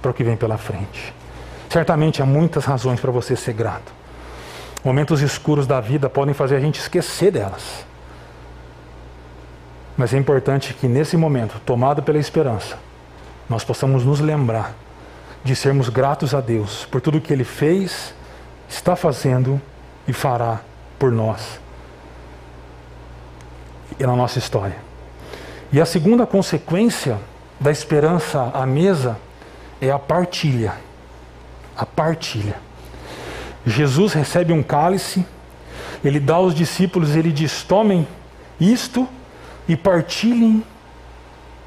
para 0.00 0.10
o 0.10 0.14
que 0.14 0.24
vem 0.24 0.34
pela 0.34 0.56
frente. 0.56 1.12
Certamente 1.68 2.22
há 2.22 2.24
muitas 2.24 2.64
razões 2.64 2.98
para 2.98 3.12
você 3.12 3.36
ser 3.36 3.52
grato. 3.52 3.92
Momentos 4.82 5.20
escuros 5.20 5.66
da 5.66 5.78
vida 5.78 6.08
podem 6.08 6.32
fazer 6.32 6.56
a 6.56 6.58
gente 6.58 6.80
esquecer 6.80 7.30
delas. 7.30 7.84
Mas 9.94 10.14
é 10.14 10.16
importante 10.16 10.72
que 10.72 10.88
nesse 10.88 11.18
momento, 11.18 11.60
tomado 11.66 12.02
pela 12.02 12.16
esperança, 12.16 12.78
nós 13.46 13.62
possamos 13.62 14.02
nos 14.02 14.18
lembrar 14.18 14.72
de 15.44 15.54
sermos 15.54 15.90
gratos 15.90 16.34
a 16.34 16.40
Deus 16.40 16.86
por 16.86 17.02
tudo 17.02 17.20
que 17.20 17.30
Ele 17.30 17.44
fez, 17.44 18.14
está 18.70 18.96
fazendo 18.96 19.60
e 20.08 20.14
fará 20.14 20.60
por 20.98 21.12
nós 21.12 21.60
e 24.00 24.06
na 24.06 24.16
nossa 24.16 24.38
história. 24.38 24.85
E 25.72 25.80
a 25.80 25.86
segunda 25.86 26.26
consequência 26.26 27.18
da 27.58 27.70
esperança 27.70 28.50
à 28.54 28.64
mesa 28.64 29.16
é 29.80 29.90
a 29.90 29.98
partilha. 29.98 30.74
A 31.76 31.84
partilha. 31.84 32.56
Jesus 33.66 34.12
recebe 34.12 34.52
um 34.52 34.62
cálice, 34.62 35.26
ele 36.04 36.20
dá 36.20 36.34
aos 36.34 36.54
discípulos, 36.54 37.16
ele 37.16 37.32
diz: 37.32 37.62
tomem 37.64 38.06
isto 38.60 39.08
e 39.68 39.76
partilhem 39.76 40.62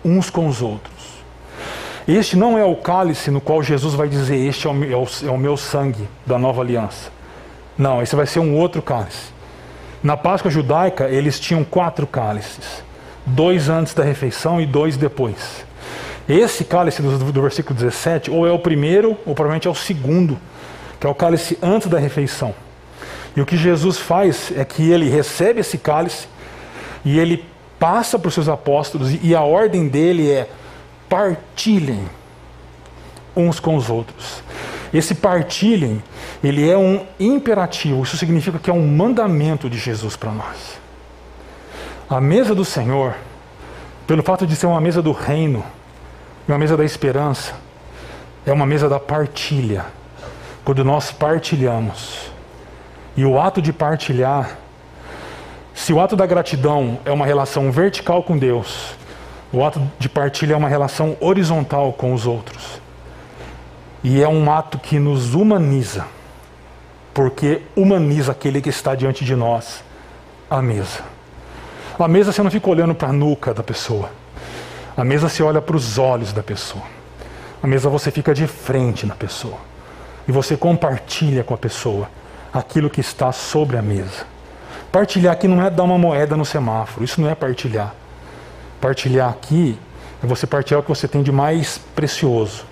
uns 0.03 0.29
com 0.29 0.47
os 0.47 0.61
outros. 0.61 1.19
Este 2.07 2.35
não 2.37 2.57
é 2.57 2.63
o 2.63 2.75
cálice 2.75 3.29
no 3.29 3.41
qual 3.41 3.61
Jesus 3.61 3.93
vai 3.93 4.07
dizer: 4.07 4.37
Este 4.37 4.65
é 4.65 4.69
o, 4.69 4.73
meu, 4.73 5.07
é 5.23 5.29
o 5.29 5.37
meu 5.37 5.57
sangue 5.57 6.07
da 6.25 6.37
nova 6.39 6.61
aliança. 6.61 7.11
Não, 7.77 8.01
esse 8.01 8.15
vai 8.15 8.25
ser 8.25 8.39
um 8.39 8.57
outro 8.57 8.81
cálice. 8.81 9.33
Na 10.01 10.15
Páscoa 10.15 10.49
judaica, 10.49 11.09
eles 11.09 11.37
tinham 11.39 11.63
quatro 11.65 12.07
cálices 12.07 12.88
dois 13.25 13.69
antes 13.69 13.93
da 13.93 14.03
refeição 14.03 14.59
e 14.59 14.65
dois 14.65 14.97
depois. 14.97 15.65
Esse 16.27 16.63
cálice 16.63 17.01
do, 17.01 17.31
do, 17.31 17.41
versículo 17.41 17.73
17, 17.73 18.29
ou 18.29 18.47
é 18.47 18.51
o 18.51 18.59
primeiro, 18.59 19.17
ou 19.25 19.33
provavelmente 19.33 19.67
é 19.67 19.71
o 19.71 19.75
segundo, 19.75 20.37
que 20.99 21.07
é 21.07 21.09
o 21.09 21.15
cálice 21.15 21.57
antes 21.61 21.87
da 21.87 21.97
refeição. 21.97 22.53
E 23.35 23.41
o 23.41 23.45
que 23.45 23.57
Jesus 23.57 23.97
faz 23.97 24.51
é 24.55 24.63
que 24.63 24.91
ele 24.91 25.09
recebe 25.09 25.61
esse 25.61 25.77
cálice 25.77 26.27
e 27.03 27.17
ele 27.17 27.45
passa 27.79 28.19
para 28.19 28.27
os 28.27 28.33
seus 28.33 28.49
apóstolos, 28.49 29.09
e 29.23 29.33
a 29.33 29.41
ordem 29.41 29.87
dele 29.87 30.29
é: 30.29 30.49
partilhem 31.07 32.03
uns 33.35 33.59
com 33.59 33.75
os 33.75 33.89
outros. 33.89 34.43
Esse 34.93 35.15
partilhem, 35.15 36.03
ele 36.43 36.69
é 36.69 36.77
um 36.77 37.05
imperativo, 37.19 38.03
isso 38.03 38.17
significa 38.17 38.59
que 38.59 38.69
é 38.69 38.73
um 38.73 38.87
mandamento 38.87 39.69
de 39.69 39.77
Jesus 39.77 40.15
para 40.15 40.31
nós. 40.31 40.79
A 42.09 42.19
mesa 42.19 42.55
do 42.55 42.65
Senhor, 42.65 43.13
pelo 44.07 44.23
fato 44.23 44.47
de 44.47 44.55
ser 44.55 44.65
uma 44.65 44.81
mesa 44.81 44.99
do 44.99 45.11
reino, 45.11 45.63
uma 46.47 46.57
mesa 46.57 46.75
da 46.75 46.83
esperança, 46.83 47.53
é 48.47 48.51
uma 48.51 48.65
mesa 48.65 48.89
da 48.89 48.99
partilha. 48.99 49.85
quando 50.65 50.83
nós 50.83 51.11
partilhamos. 51.11 52.31
E 53.15 53.23
o 53.23 53.39
ato 53.39 53.61
de 53.61 53.71
partilhar, 53.71 54.57
se 55.73 55.93
o 55.93 56.01
ato 56.01 56.15
da 56.15 56.25
gratidão 56.25 56.99
é 57.05 57.11
uma 57.11 57.27
relação 57.27 57.71
vertical 57.71 58.23
com 58.23 58.37
Deus, 58.37 58.95
o 59.53 59.63
ato 59.63 59.79
de 59.99 60.09
partilha 60.09 60.53
é 60.53 60.57
uma 60.57 60.69
relação 60.69 61.15
horizontal 61.19 61.93
com 61.93 62.13
os 62.13 62.25
outros. 62.25 62.81
E 64.03 64.21
é 64.21 64.27
um 64.27 64.51
ato 64.51 64.79
que 64.79 64.97
nos 64.97 65.35
humaniza, 65.35 66.07
porque 67.13 67.61
humaniza 67.75 68.31
aquele 68.31 68.61
que 68.61 68.69
está 68.69 68.95
diante 68.95 69.23
de 69.23 69.35
nós, 69.35 69.83
a 70.49 70.59
mesa. 70.59 71.18
A 71.99 72.07
mesa 72.07 72.31
você 72.31 72.41
não 72.41 72.49
fica 72.49 72.69
olhando 72.69 72.95
para 72.95 73.09
a 73.09 73.13
nuca 73.13 73.53
da 73.53 73.61
pessoa. 73.61 74.09
A 74.95 75.03
mesa 75.03 75.27
você 75.27 75.43
olha 75.43 75.61
para 75.61 75.75
os 75.75 75.97
olhos 75.97 76.31
da 76.31 76.41
pessoa. 76.41 76.83
A 77.61 77.67
mesa 77.67 77.89
você 77.89 78.09
fica 78.09 78.33
de 78.33 78.47
frente 78.47 79.05
na 79.05 79.15
pessoa. 79.15 79.57
E 80.25 80.31
você 80.31 80.55
compartilha 80.55 81.43
com 81.43 81.53
a 81.53 81.57
pessoa 81.57 82.09
aquilo 82.53 82.89
que 82.89 83.01
está 83.01 83.33
sobre 83.33 83.77
a 83.77 83.81
mesa. 83.81 84.25
Partilhar 84.91 85.33
aqui 85.33 85.45
não 85.45 85.61
é 85.61 85.69
dar 85.69 85.83
uma 85.83 85.97
moeda 85.97 86.37
no 86.37 86.45
semáforo, 86.45 87.03
isso 87.03 87.19
não 87.19 87.29
é 87.29 87.35
partilhar. 87.35 87.93
Partilhar 88.79 89.29
aqui 89.29 89.77
é 90.23 90.25
você 90.25 90.47
partilhar 90.47 90.79
o 90.79 90.83
que 90.83 90.89
você 90.89 91.07
tem 91.07 91.21
de 91.21 91.33
mais 91.33 91.79
precioso. 91.95 92.63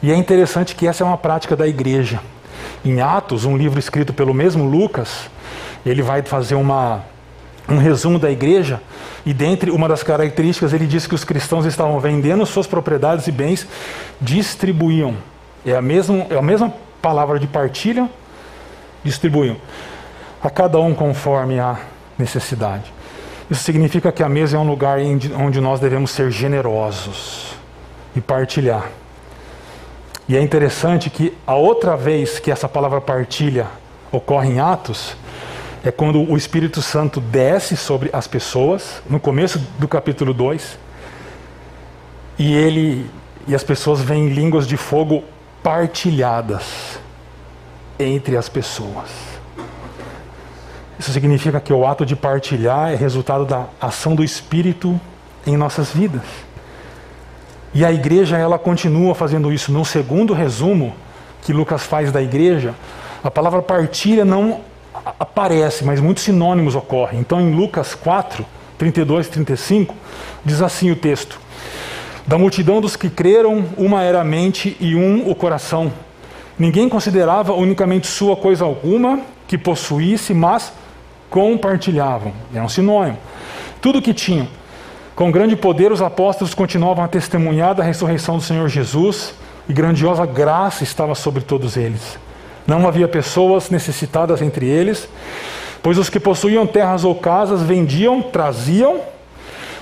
E 0.00 0.12
é 0.12 0.16
interessante 0.16 0.76
que 0.76 0.86
essa 0.86 1.02
é 1.02 1.06
uma 1.06 1.18
prática 1.18 1.56
da 1.56 1.66
igreja. 1.66 2.20
Em 2.84 3.00
Atos, 3.00 3.44
um 3.44 3.56
livro 3.56 3.80
escrito 3.80 4.12
pelo 4.12 4.32
mesmo 4.32 4.64
Lucas, 4.64 5.28
ele 5.84 6.02
vai 6.02 6.22
fazer 6.22 6.54
uma, 6.54 7.04
um 7.68 7.78
resumo 7.78 8.18
da 8.18 8.30
igreja, 8.30 8.80
e 9.24 9.34
dentre 9.34 9.70
uma 9.70 9.88
das 9.88 10.02
características, 10.02 10.72
ele 10.72 10.86
diz 10.86 11.06
que 11.06 11.14
os 11.14 11.24
cristãos 11.24 11.66
estavam 11.66 11.98
vendendo 11.98 12.46
suas 12.46 12.66
propriedades 12.66 13.26
e 13.26 13.32
bens, 13.32 13.66
distribuíam. 14.20 15.16
É 15.64 15.74
a 15.74 15.82
mesma, 15.82 16.26
é 16.30 16.36
a 16.36 16.42
mesma 16.42 16.72
palavra 17.02 17.38
de 17.38 17.46
partilha, 17.46 18.08
distribuíam. 19.02 19.56
A 20.42 20.48
cada 20.48 20.78
um 20.78 20.94
conforme 20.94 21.58
a 21.58 21.76
necessidade. 22.16 22.92
Isso 23.50 23.62
significa 23.62 24.12
que 24.12 24.22
a 24.22 24.28
mesa 24.28 24.56
é 24.56 24.60
um 24.60 24.66
lugar 24.66 24.98
onde 25.38 25.60
nós 25.60 25.80
devemos 25.80 26.10
ser 26.10 26.30
generosos 26.30 27.54
e 28.14 28.20
partilhar. 28.20 28.90
E 30.28 30.36
é 30.36 30.40
interessante 30.40 31.08
que 31.08 31.36
a 31.46 31.54
outra 31.54 31.96
vez 31.96 32.40
que 32.40 32.50
essa 32.50 32.68
palavra 32.68 33.00
partilha 33.00 33.66
ocorre 34.10 34.50
em 34.50 34.58
Atos 34.58 35.16
é 35.86 35.92
quando 35.92 36.20
o 36.20 36.36
Espírito 36.36 36.82
Santo 36.82 37.20
desce 37.20 37.76
sobre 37.76 38.10
as 38.12 38.26
pessoas, 38.26 39.00
no 39.08 39.20
começo 39.20 39.60
do 39.78 39.86
capítulo 39.86 40.34
2, 40.34 40.76
e 42.36 42.52
ele 42.52 43.08
e 43.46 43.54
as 43.54 43.62
pessoas 43.62 44.00
veem 44.00 44.30
línguas 44.30 44.66
de 44.66 44.76
fogo 44.76 45.22
partilhadas 45.62 46.98
entre 48.00 48.36
as 48.36 48.48
pessoas. 48.48 49.08
Isso 50.98 51.12
significa 51.12 51.60
que 51.60 51.72
o 51.72 51.86
ato 51.86 52.04
de 52.04 52.16
partilhar 52.16 52.92
é 52.92 52.96
resultado 52.96 53.44
da 53.44 53.66
ação 53.80 54.16
do 54.16 54.24
Espírito 54.24 55.00
em 55.46 55.56
nossas 55.56 55.92
vidas. 55.92 56.24
E 57.72 57.84
a 57.84 57.92
igreja 57.92 58.36
ela 58.36 58.58
continua 58.58 59.14
fazendo 59.14 59.52
isso. 59.52 59.70
No 59.70 59.84
segundo 59.84 60.34
resumo 60.34 60.96
que 61.42 61.52
Lucas 61.52 61.84
faz 61.84 62.10
da 62.10 62.20
igreja, 62.20 62.74
a 63.22 63.30
palavra 63.30 63.62
partilha 63.62 64.24
não 64.24 64.62
aparece, 65.18 65.84
mas 65.84 66.00
muitos 66.00 66.24
sinônimos 66.24 66.74
ocorrem. 66.74 67.20
Então 67.20 67.40
em 67.40 67.54
Lucas 67.54 67.94
4, 67.94 68.44
32 68.78 69.26
e 69.26 69.30
35, 69.30 69.94
diz 70.44 70.62
assim 70.62 70.90
o 70.90 70.96
texto: 70.96 71.40
Da 72.26 72.38
multidão 72.38 72.80
dos 72.80 72.96
que 72.96 73.08
creram, 73.08 73.64
uma 73.76 74.02
era 74.02 74.20
a 74.20 74.24
mente 74.24 74.76
e 74.80 74.94
um 74.94 75.28
o 75.28 75.34
coração. 75.34 75.92
Ninguém 76.58 76.88
considerava 76.88 77.52
unicamente 77.52 78.06
sua 78.06 78.36
coisa 78.36 78.64
alguma 78.64 79.20
que 79.46 79.58
possuísse, 79.58 80.32
mas 80.32 80.72
compartilhavam. 81.28 82.32
É 82.54 82.62
um 82.62 82.68
sinônimo. 82.68 83.18
Tudo 83.80 84.00
que 84.00 84.14
tinham. 84.14 84.48
Com 85.14 85.30
grande 85.30 85.56
poder, 85.56 85.92
os 85.92 86.02
apóstolos 86.02 86.54
continuavam 86.54 87.04
a 87.04 87.08
testemunhar 87.08 87.74
da 87.74 87.82
ressurreição 87.82 88.36
do 88.36 88.42
Senhor 88.42 88.68
Jesus 88.68 89.34
e 89.68 89.72
grandiosa 89.72 90.26
graça 90.26 90.84
estava 90.84 91.14
sobre 91.14 91.42
todos 91.42 91.76
eles. 91.76 92.18
Não 92.66 92.86
havia 92.86 93.06
pessoas 93.06 93.70
necessitadas 93.70 94.42
entre 94.42 94.66
eles, 94.66 95.08
pois 95.82 95.98
os 95.98 96.10
que 96.10 96.18
possuíam 96.18 96.66
terras 96.66 97.04
ou 97.04 97.14
casas 97.14 97.62
vendiam, 97.62 98.20
traziam 98.20 99.00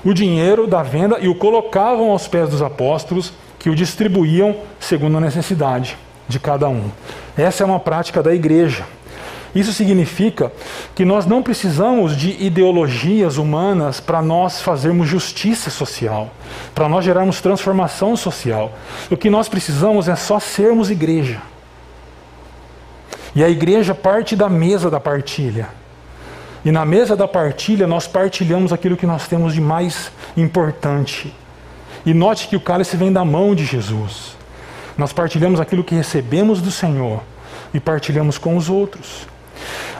o 0.03 0.13
dinheiro 0.13 0.67
da 0.67 0.83
venda 0.83 1.17
e 1.19 1.27
o 1.27 1.33
colocavam 1.33 2.11
aos 2.11 2.27
pés 2.27 2.49
dos 2.49 2.61
apóstolos, 2.61 3.33
que 3.57 3.69
o 3.71 3.75
distribuíam 3.75 4.55
segundo 4.79 5.17
a 5.17 5.21
necessidade 5.21 5.97
de 6.27 6.39
cada 6.39 6.69
um. 6.69 6.91
Essa 7.35 7.63
é 7.63 7.65
uma 7.65 7.79
prática 7.79 8.21
da 8.21 8.33
igreja. 8.33 8.85
Isso 9.55 9.71
significa 9.71 10.51
que 10.93 11.05
nós 11.05 11.25
não 11.25 11.41
precisamos 11.41 12.15
de 12.15 12.43
ideologias 12.43 13.37
humanas 13.37 13.99
para 13.99 14.21
nós 14.21 14.61
fazermos 14.61 15.07
justiça 15.07 15.71
social, 15.71 16.29
para 16.75 16.89
nós 16.89 17.05
gerarmos 17.05 17.41
transformação 17.41 18.15
social. 18.17 18.73
O 19.09 19.15
que 19.15 19.29
nós 19.29 19.47
precisamos 19.47 20.09
é 20.09 20.15
só 20.15 20.39
sermos 20.39 20.91
igreja. 20.91 21.41
E 23.35 23.43
a 23.43 23.49
igreja 23.49 23.93
parte 23.93 24.35
da 24.35 24.47
mesa 24.47 24.89
da 24.89 24.99
partilha. 24.99 25.67
E 26.63 26.71
na 26.71 26.85
mesa 26.85 27.15
da 27.15 27.27
partilha 27.27 27.85
nós 27.85 28.07
partilhamos 28.07 28.71
aquilo 28.71 28.97
que 28.97 29.05
nós 29.05 29.27
temos 29.27 29.53
de 29.53 29.61
mais 29.61 30.11
importante. 30.37 31.35
E 32.05 32.13
note 32.13 32.47
que 32.47 32.55
o 32.55 32.61
cálice 32.61 32.95
vem 32.95 33.11
da 33.11 33.25
mão 33.25 33.53
de 33.53 33.65
Jesus. 33.65 34.35
Nós 34.97 35.11
partilhamos 35.11 35.59
aquilo 35.59 35.83
que 35.83 35.93
recebemos 35.93 36.61
do 36.61 36.71
Senhor 36.71 37.21
e 37.73 37.79
partilhamos 37.79 38.37
com 38.37 38.55
os 38.55 38.69
outros. 38.69 39.27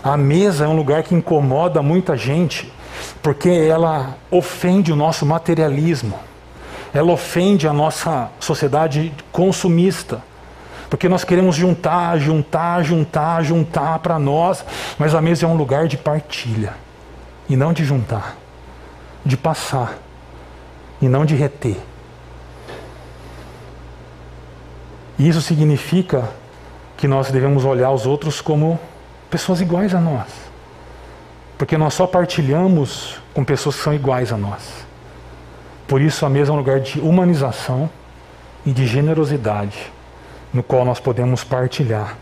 A 0.04 0.15
mesa 0.15 0.65
é 0.65 0.67
um 0.67 0.76
lugar 0.76 1.04
que 1.04 1.13
incomoda 1.13 1.82
muita 1.82 2.15
gente, 2.15 2.71
porque 3.21 3.50
ela 3.50 4.15
ofende 4.32 4.91
o 4.91 4.95
nosso 4.95 5.26
materialismo, 5.26 6.17
ela 6.93 7.12
ofende 7.12 7.67
a 7.67 7.74
nossa 7.74 8.30
sociedade 8.39 9.12
consumista. 9.32 10.21
Porque 10.89 11.10
nós 11.10 11.24
queremos 11.24 11.56
juntar, 11.56 12.17
juntar, 12.17 12.84
juntar, 12.84 13.43
juntar 13.43 14.00
para 14.00 14.19
nós, 14.19 14.63
mas 14.98 15.15
a 15.15 15.21
mesa 15.21 15.45
é 15.45 15.50
um 15.50 15.56
lugar 15.56 15.88
de 15.88 15.98
partilha, 15.98 16.74
e 17.50 17.56
não 17.56 17.74
de 17.74 17.84
juntar, 17.84 18.36
de 19.26 19.36
passar, 19.36 19.98
e 21.02 21.08
não 21.08 21.26
de 21.26 21.36
reter. 21.36 21.78
E 25.17 25.28
isso 25.28 25.41
significa 25.41 26.30
que 26.98 27.08
nós 27.08 27.32
devemos 27.32 27.65
olhar 27.65 27.91
os 27.91 28.06
outros 28.06 28.41
como 28.41 28.80
pessoas 29.30 29.62
iguais 29.62 29.93
a 29.93 30.00
nós. 30.00 30.28
Porque 31.58 31.78
nós 31.78 31.93
só 31.93 32.06
partilhamos 32.06 33.21
com 33.34 33.43
pessoas 33.43 33.76
que 33.76 33.84
são 33.84 33.93
iguais 33.93 34.32
a 34.32 34.38
nós. 34.38 34.86
Por 35.88 36.02
isso, 36.02 36.26
a 36.26 36.30
mesa 36.30 36.52
é 36.52 36.54
um 36.54 36.58
lugar 36.58 36.80
de 36.80 37.00
humanização 37.00 37.89
e 38.65 38.71
de 38.71 38.86
generosidade, 38.86 39.91
no 40.56 40.63
qual 40.63 40.86
nós 40.86 41.02
podemos 41.02 41.44
partilhar. 41.44 42.15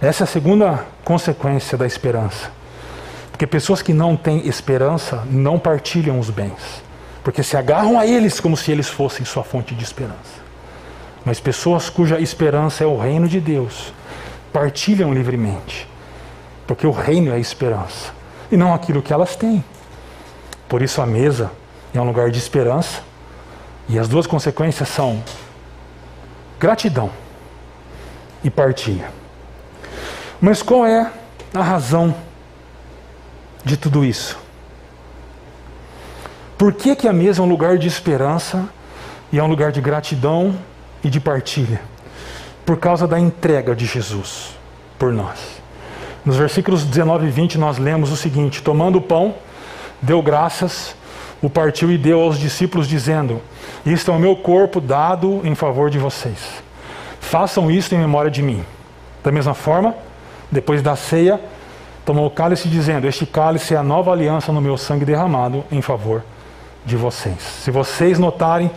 Essa 0.00 0.22
é 0.22 0.24
a 0.24 0.26
segunda 0.26 0.86
consequência 1.04 1.76
da 1.76 1.86
esperança. 1.86 2.50
Porque 3.30 3.46
pessoas 3.46 3.82
que 3.82 3.92
não 3.92 4.16
têm 4.16 4.48
esperança 4.48 5.22
não 5.30 5.58
partilham 5.58 6.18
os 6.18 6.30
bens. 6.30 6.82
Porque 7.22 7.42
se 7.42 7.54
agarram 7.54 7.98
a 7.98 8.06
eles 8.06 8.40
como 8.40 8.56
se 8.56 8.72
eles 8.72 8.88
fossem 8.88 9.26
sua 9.26 9.44
fonte 9.44 9.74
de 9.74 9.84
esperança. 9.84 10.46
Mas 11.22 11.38
pessoas 11.38 11.90
cuja 11.90 12.18
esperança 12.18 12.82
é 12.82 12.86
o 12.86 12.96
reino 12.98 13.28
de 13.28 13.40
Deus 13.40 13.92
partilham 14.50 15.12
livremente. 15.12 15.86
Porque 16.66 16.86
o 16.86 16.90
reino 16.90 17.30
é 17.30 17.34
a 17.34 17.38
esperança 17.38 18.10
e 18.50 18.56
não 18.56 18.72
aquilo 18.72 19.02
que 19.02 19.12
elas 19.12 19.36
têm. 19.36 19.62
Por 20.66 20.80
isso 20.80 21.02
a 21.02 21.06
mesa 21.06 21.50
é 21.92 22.00
um 22.00 22.04
lugar 22.04 22.30
de 22.30 22.38
esperança 22.38 23.02
e 23.86 23.98
as 23.98 24.08
duas 24.08 24.26
consequências 24.26 24.88
são 24.88 25.22
gratidão 26.58 27.10
e 28.42 28.50
partilha. 28.50 29.10
Mas 30.40 30.62
qual 30.62 30.86
é 30.86 31.10
a 31.54 31.62
razão 31.62 32.14
de 33.64 33.76
tudo 33.76 34.04
isso? 34.04 34.38
Por 36.58 36.72
que, 36.72 36.96
que 36.96 37.08
a 37.08 37.12
mesa 37.12 37.42
é 37.42 37.44
um 37.44 37.48
lugar 37.48 37.78
de 37.78 37.88
esperança 37.88 38.68
e 39.32 39.38
é 39.38 39.42
um 39.42 39.48
lugar 39.48 39.72
de 39.72 39.80
gratidão 39.80 40.56
e 41.02 41.10
de 41.10 41.20
partilha? 41.20 41.80
por 42.66 42.76
causa 42.76 43.06
da 43.06 43.18
entrega 43.18 43.76
de 43.76 43.86
Jesus 43.86 44.56
por 44.98 45.12
nós. 45.12 45.38
Nos 46.24 46.36
versículos 46.36 46.82
19 46.82 47.28
e 47.28 47.30
20 47.30 47.56
nós 47.56 47.78
lemos 47.78 48.10
o 48.10 48.16
seguinte: 48.16 48.60
Tomando 48.60 48.98
o 48.98 49.00
pão, 49.00 49.36
deu 50.02 50.20
graças, 50.20 50.96
o 51.42 51.50
partiu 51.50 51.90
e 51.90 51.98
deu 51.98 52.20
aos 52.20 52.38
discípulos, 52.38 52.88
dizendo: 52.88 53.40
Isto 53.84 54.10
é 54.10 54.14
o 54.14 54.18
meu 54.18 54.36
corpo 54.36 54.80
dado 54.80 55.40
em 55.44 55.54
favor 55.54 55.90
de 55.90 55.98
vocês. 55.98 56.62
Façam 57.20 57.70
isto 57.70 57.94
em 57.94 57.98
memória 57.98 58.30
de 58.30 58.42
mim. 58.42 58.64
Da 59.22 59.32
mesma 59.32 59.54
forma, 59.54 59.94
depois 60.50 60.80
da 60.82 60.94
ceia, 60.94 61.40
tomou 62.04 62.26
o 62.26 62.30
cálice, 62.30 62.68
dizendo: 62.68 63.06
Este 63.06 63.26
cálice 63.26 63.74
é 63.74 63.76
a 63.76 63.82
nova 63.82 64.12
aliança 64.12 64.52
no 64.52 64.60
meu 64.60 64.78
sangue 64.78 65.04
derramado 65.04 65.64
em 65.70 65.82
favor 65.82 66.22
de 66.84 66.96
vocês. 66.96 67.38
Se 67.64 67.70
vocês 67.70 68.18
notarem 68.18 68.70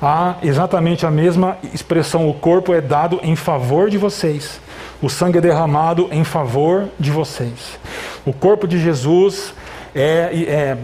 há 0.00 0.36
exatamente 0.42 1.06
a 1.06 1.10
mesma 1.10 1.58
expressão: 1.72 2.28
o 2.28 2.34
corpo 2.34 2.72
é 2.72 2.80
dado 2.80 3.20
em 3.22 3.36
favor 3.36 3.90
de 3.90 3.98
vocês, 3.98 4.60
o 5.02 5.08
sangue 5.08 5.38
é 5.38 5.40
derramado 5.40 6.08
em 6.10 6.24
favor 6.24 6.88
de 6.98 7.10
vocês. 7.10 7.78
O 8.24 8.32
corpo 8.32 8.66
de 8.66 8.80
Jesus 8.80 9.52
é, 9.94 10.30
é 10.48 10.76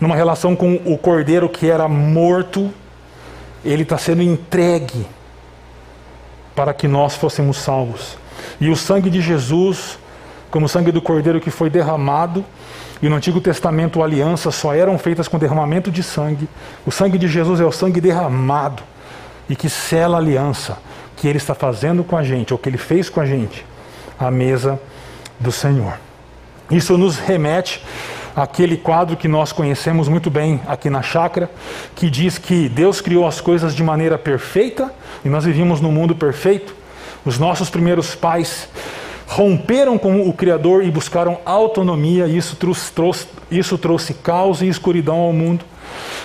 numa 0.00 0.16
relação 0.16 0.54
com 0.54 0.74
o 0.84 0.98
cordeiro 0.98 1.48
que 1.48 1.68
era 1.68 1.88
morto, 1.88 2.72
ele 3.64 3.82
está 3.82 3.96
sendo 3.96 4.22
entregue 4.22 5.06
para 6.54 6.74
que 6.74 6.86
nós 6.86 7.14
fôssemos 7.14 7.56
salvos. 7.56 8.16
E 8.60 8.68
o 8.68 8.76
sangue 8.76 9.10
de 9.10 9.20
Jesus, 9.20 9.98
como 10.50 10.66
o 10.66 10.68
sangue 10.68 10.92
do 10.92 11.00
cordeiro 11.00 11.40
que 11.40 11.50
foi 11.50 11.70
derramado, 11.70 12.44
e 13.02 13.08
no 13.08 13.16
Antigo 13.16 13.40
Testamento 13.40 14.02
alianças 14.02 14.54
só 14.54 14.74
eram 14.74 14.98
feitas 14.98 15.28
com 15.28 15.38
derramamento 15.38 15.90
de 15.90 16.02
sangue. 16.02 16.48
O 16.86 16.90
sangue 16.90 17.18
de 17.18 17.28
Jesus 17.28 17.60
é 17.60 17.64
o 17.64 17.72
sangue 17.72 18.00
derramado 18.00 18.82
e 19.48 19.56
que 19.56 19.68
sela 19.68 20.16
a 20.16 20.20
aliança 20.20 20.78
que 21.16 21.28
ele 21.28 21.38
está 21.38 21.54
fazendo 21.54 22.02
com 22.02 22.16
a 22.16 22.22
gente, 22.22 22.52
ou 22.52 22.58
que 22.58 22.68
ele 22.68 22.78
fez 22.78 23.08
com 23.08 23.20
a 23.20 23.26
gente, 23.26 23.64
à 24.18 24.30
mesa 24.30 24.80
do 25.38 25.52
Senhor. 25.52 25.94
Isso 26.70 26.96
nos 26.96 27.18
remete 27.18 27.82
àquele 28.34 28.76
quadro 28.76 29.16
que 29.16 29.28
nós 29.28 29.52
conhecemos 29.52 30.08
muito 30.08 30.30
bem 30.30 30.60
aqui 30.66 30.90
na 30.90 31.02
chácara, 31.02 31.50
que 31.94 32.10
diz 32.10 32.38
que 32.38 32.68
Deus 32.68 33.00
criou 33.00 33.26
as 33.26 33.40
coisas 33.40 33.74
de 33.74 33.82
maneira 33.82 34.18
perfeita 34.18 34.92
e 35.24 35.28
nós 35.28 35.44
vivíamos 35.44 35.80
num 35.80 35.92
mundo 35.92 36.14
perfeito. 36.14 36.74
Os 37.24 37.38
nossos 37.38 37.70
primeiros 37.70 38.14
pais 38.14 38.68
romperam 39.26 39.96
com 39.96 40.28
o 40.28 40.32
Criador 40.32 40.84
e 40.84 40.90
buscaram 40.90 41.38
autonomia, 41.44 42.26
e 42.26 42.36
isso 42.36 42.56
trouxe, 42.56 43.26
isso 43.50 43.78
trouxe 43.78 44.14
caos 44.14 44.60
e 44.60 44.68
escuridão 44.68 45.16
ao 45.16 45.32
mundo. 45.32 45.64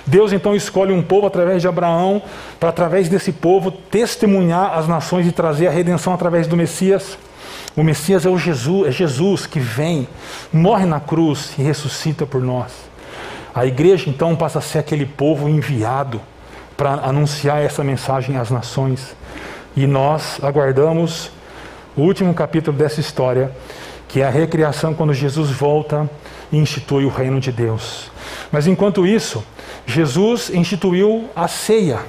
Deus 0.05 0.33
então 0.33 0.55
escolhe 0.55 0.91
um 0.91 1.01
povo 1.01 1.27
através 1.27 1.61
de 1.61 1.67
Abraão, 1.67 2.21
para 2.59 2.69
através 2.69 3.07
desse 3.07 3.31
povo 3.31 3.71
testemunhar 3.71 4.77
as 4.77 4.87
nações 4.87 5.27
e 5.27 5.31
trazer 5.31 5.67
a 5.67 5.71
redenção 5.71 6.13
através 6.13 6.47
do 6.47 6.57
Messias. 6.57 7.17
O 7.79 7.83
Messias 7.83 8.25
é 8.25 8.29
o 8.29 8.37
Jesus, 8.37 8.89
é 8.89 8.91
Jesus 8.91 9.45
que 9.45 9.57
vem, 9.57 10.05
morre 10.51 10.85
na 10.85 10.99
cruz 10.99 11.53
e 11.57 11.61
ressuscita 11.61 12.25
por 12.25 12.41
nós. 12.41 12.73
A 13.55 13.65
igreja 13.65 14.09
então 14.09 14.35
passa 14.35 14.59
a 14.59 14.61
ser 14.61 14.79
aquele 14.79 15.05
povo 15.05 15.47
enviado 15.47 16.19
para 16.75 16.95
anunciar 16.95 17.61
essa 17.61 17.81
mensagem 17.81 18.35
às 18.35 18.51
nações. 18.51 19.15
E 19.77 19.87
nós 19.87 20.43
aguardamos 20.43 21.31
o 21.95 22.01
último 22.01 22.33
capítulo 22.33 22.75
dessa 22.75 22.99
história, 22.99 23.49
que 24.09 24.19
é 24.19 24.27
a 24.27 24.29
recriação 24.29 24.93
quando 24.93 25.13
Jesus 25.13 25.49
volta 25.49 26.09
e 26.51 26.57
institui 26.57 27.05
o 27.05 27.09
reino 27.09 27.39
de 27.39 27.49
Deus. 27.49 28.11
Mas 28.51 28.67
enquanto 28.67 29.07
isso, 29.07 29.41
Jesus 29.85 30.49
instituiu 30.49 31.29
a 31.33 31.47
ceia 31.47 31.99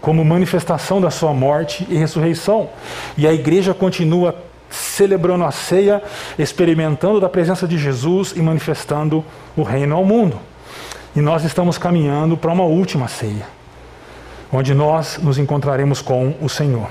como 0.00 0.24
manifestação 0.24 1.00
da 1.00 1.10
sua 1.10 1.32
morte 1.32 1.86
e 1.88 1.96
ressurreição. 1.96 2.70
E 3.16 3.26
a 3.26 3.32
igreja 3.32 3.74
continua 3.74 4.34
celebrando 4.70 5.44
a 5.44 5.50
ceia, 5.50 6.02
experimentando 6.38 7.20
da 7.20 7.28
presença 7.28 7.66
de 7.66 7.78
Jesus 7.78 8.32
e 8.36 8.42
manifestando 8.42 9.24
o 9.56 9.62
reino 9.62 9.96
ao 9.96 10.04
mundo. 10.04 10.38
E 11.16 11.20
nós 11.20 11.44
estamos 11.44 11.78
caminhando 11.78 12.36
para 12.36 12.52
uma 12.52 12.64
última 12.64 13.08
ceia, 13.08 13.46
onde 14.52 14.74
nós 14.74 15.18
nos 15.18 15.38
encontraremos 15.38 16.00
com 16.00 16.34
o 16.40 16.48
Senhor. 16.48 16.88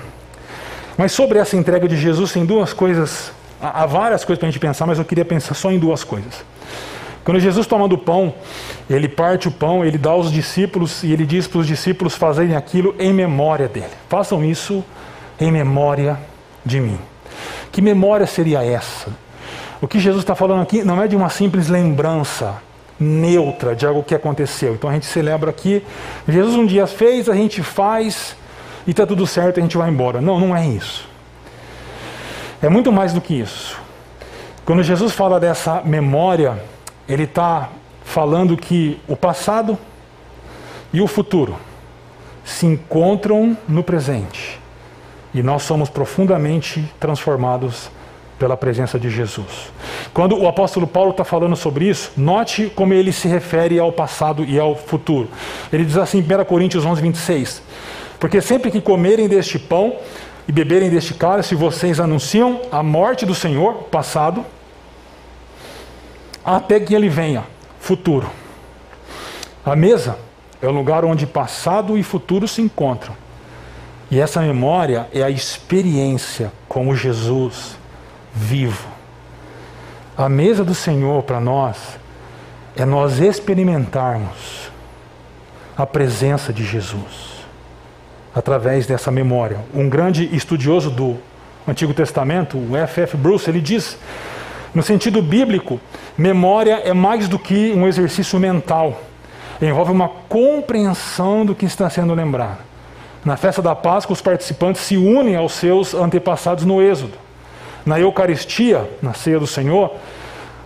Mas 0.98 1.12
sobre 1.12 1.38
essa 1.38 1.56
entrega 1.56 1.88
de 1.88 1.96
Jesus, 1.96 2.32
tem 2.32 2.46
duas 2.46 2.74
coisas, 2.74 3.32
há 3.62 3.86
várias 3.86 4.26
coisas 4.26 4.40
para 4.40 4.48
a 4.48 4.52
gente 4.52 4.60
pensar, 4.60 4.88
mas 4.88 4.98
eu 4.98 5.06
queria 5.06 5.24
pensar 5.24 5.54
só 5.54 5.72
em 5.72 5.78
duas 5.78 6.04
coisas. 6.04 6.44
Quando 7.28 7.42
Jesus 7.42 7.68
toma 7.68 7.90
do 7.90 7.98
pão, 7.98 8.34
ele 8.90 9.10
parte 9.10 9.50
o 9.50 9.52
pão, 9.52 9.84
ele 9.84 9.98
dá 9.98 10.12
aos 10.12 10.32
discípulos 10.32 11.04
e 11.04 11.12
ele 11.12 11.26
diz 11.26 11.46
para 11.46 11.60
os 11.60 11.68
discípulos 11.68 12.16
fazerem 12.16 12.56
aquilo 12.56 12.96
em 12.98 13.12
memória 13.12 13.68
dele. 13.68 13.90
Façam 14.08 14.46
isso 14.46 14.82
em 15.38 15.52
memória 15.52 16.18
de 16.66 16.80
mim. 16.80 16.98
Que 17.70 17.82
memória 17.82 18.26
seria 18.26 18.64
essa? 18.64 19.12
O 19.82 19.90
que 19.90 20.00
Jesus 20.00 20.24
está 20.24 20.36
falando 20.36 20.62
aqui 20.62 20.86
não 20.86 21.04
é 21.04 21.06
de 21.06 21.18
uma 21.18 21.28
simples 21.28 21.68
lembrança 21.68 22.62
neutra 22.98 23.76
de 23.76 23.86
algo 23.86 24.04
que 24.04 24.16
aconteceu. 24.16 24.76
Então 24.76 24.90
a 24.90 24.94
gente 24.94 25.08
celebra 25.08 25.50
aqui, 25.50 25.84
Jesus 26.30 26.56
um 26.56 26.66
dia 26.66 26.88
fez, 26.88 27.28
a 27.28 27.36
gente 27.36 27.62
faz, 27.62 28.38
e 28.88 28.92
está 28.92 29.06
tudo 29.06 29.28
certo, 29.28 29.60
a 29.60 29.62
gente 29.62 29.76
vai 29.76 29.90
embora. 29.90 30.22
Não, 30.22 30.40
não 30.40 30.56
é 30.56 30.66
isso. 30.66 31.10
É 32.62 32.70
muito 32.70 32.90
mais 32.90 33.12
do 33.12 33.20
que 33.20 33.38
isso. 33.38 33.78
Quando 34.64 34.82
Jesus 34.82 35.12
fala 35.12 35.42
dessa 35.42 35.82
memória, 35.84 36.58
ele 37.08 37.24
está 37.24 37.70
falando 38.04 38.58
que 38.58 39.00
o 39.08 39.16
passado 39.16 39.78
e 40.92 41.02
o 41.02 41.08
futuro 41.08 41.56
se 42.44 42.66
encontram 42.66 43.58
no 43.68 43.84
presente. 43.84 44.60
E 45.34 45.44
nós 45.44 45.64
somos 45.64 45.90
profundamente 45.90 46.84
transformados 47.00 47.90
pela 48.40 48.56
presença 48.56 49.00
de 49.00 49.10
Jesus. 49.10 49.72
Quando 50.14 50.38
o 50.38 50.48
apóstolo 50.48 50.88
Paulo 50.88 51.12
está 51.12 51.24
falando 51.24 51.56
sobre 51.56 51.86
isso, 51.86 52.12
note 52.16 52.72
como 52.76 52.94
ele 52.94 53.12
se 53.12 53.28
refere 53.28 53.80
ao 53.80 53.92
passado 53.92 54.46
e 54.46 54.60
ao 54.60 54.76
futuro. 54.76 55.28
Ele 55.72 55.84
diz 55.84 55.98
assim, 55.98 56.22
1 56.22 56.46
Coríntios 56.46 56.86
11, 56.86 57.02
26. 57.02 57.62
Porque 58.20 58.42
sempre 58.42 58.72
que 58.72 58.82
comerem 58.82 59.28
deste 59.28 59.60
pão 59.60 59.96
e 60.48 60.52
beberem 60.52 60.90
deste 60.90 61.14
cálice, 61.14 61.56
vocês 61.56 62.00
anunciam 62.00 62.62
a 62.72 62.82
morte 62.82 63.26
do 63.26 63.36
Senhor, 63.36 63.84
passado, 63.92 64.46
até 66.48 66.80
que 66.80 66.96
ele 66.96 67.10
venha, 67.10 67.44
futuro. 67.78 68.30
A 69.66 69.76
mesa 69.76 70.18
é 70.62 70.68
o 70.68 70.72
lugar 70.72 71.04
onde 71.04 71.28
passado 71.28 71.98
e 71.98 72.04
futuro 72.04 72.48
se 72.48 72.62
encontram. 72.62 73.14
E 74.10 74.18
essa 74.18 74.40
memória 74.40 75.10
é 75.14 75.22
a 75.22 75.30
experiência 75.30 76.54
como 76.70 76.96
Jesus 76.96 77.78
vivo. 78.34 78.88
A 80.18 80.30
mesa 80.30 80.64
do 80.64 80.74
Senhor 80.74 81.22
para 81.24 81.42
nós 81.42 82.00
é 82.78 82.86
nós 82.86 83.20
experimentarmos 83.20 84.72
a 85.76 85.86
presença 85.86 86.54
de 86.54 86.64
Jesus 86.64 87.44
através 88.34 88.88
dessa 88.88 89.12
memória. 89.12 89.60
Um 89.74 89.90
grande 89.90 90.34
estudioso 90.34 90.90
do 90.90 91.18
Antigo 91.68 91.94
Testamento, 91.94 92.58
o 92.58 92.78
F.F. 92.78 93.18
Bruce, 93.18 93.50
ele 93.50 93.60
diz, 93.60 93.98
no 94.78 94.84
sentido 94.84 95.24
bíblico, 95.24 95.80
memória 96.16 96.84
é 96.86 96.94
mais 96.94 97.28
do 97.28 97.40
que 97.40 97.74
um 97.76 97.88
exercício 97.88 98.40
mental. 98.40 99.02
Envolve 99.60 99.92
uma 99.92 100.08
compreensão 100.08 101.44
do 101.44 101.56
que 101.56 101.66
está 101.66 101.90
sendo 101.90 102.14
lembrado. 102.14 102.60
Na 103.26 103.36
festa 103.36 103.60
da 103.60 103.74
Páscoa, 103.74 104.14
os 104.14 104.22
participantes 104.22 104.84
se 104.84 104.96
unem 104.96 105.36
aos 105.36 105.54
seus 105.54 105.96
antepassados 105.96 106.64
no 106.64 106.80
Êxodo. 106.80 107.18
Na 107.88 108.00
Eucaristia, 108.00 108.88
na 109.02 109.16
ceia 109.16 109.40
do 109.40 109.48
Senhor, 109.48 109.96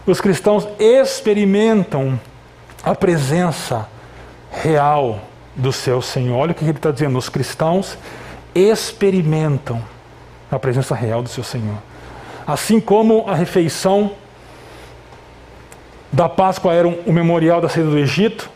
os 0.05 0.19
cristãos 0.19 0.67
experimentam 0.77 2.19
a 2.83 2.93
presença 2.93 3.87
real 4.51 5.21
do 5.55 5.71
seu 5.71 6.01
Senhor. 6.01 6.37
Olha 6.37 6.51
o 6.51 6.53
que 6.53 6.65
ele 6.65 6.71
está 6.71 6.91
dizendo: 6.91 7.17
os 7.17 7.29
cristãos 7.29 7.97
experimentam 8.53 9.81
a 10.51 10.59
presença 10.59 10.93
real 10.93 11.23
do 11.23 11.29
seu 11.29 11.45
Senhor. 11.45 11.77
Assim 12.45 12.79
como 12.79 13.25
a 13.27 13.35
refeição 13.35 14.11
da 16.11 16.27
Páscoa 16.27 16.73
era 16.73 16.87
o 16.87 17.13
memorial 17.13 17.61
da 17.61 17.69
saída 17.69 17.89
do 17.89 17.97
Egito, 17.97 18.49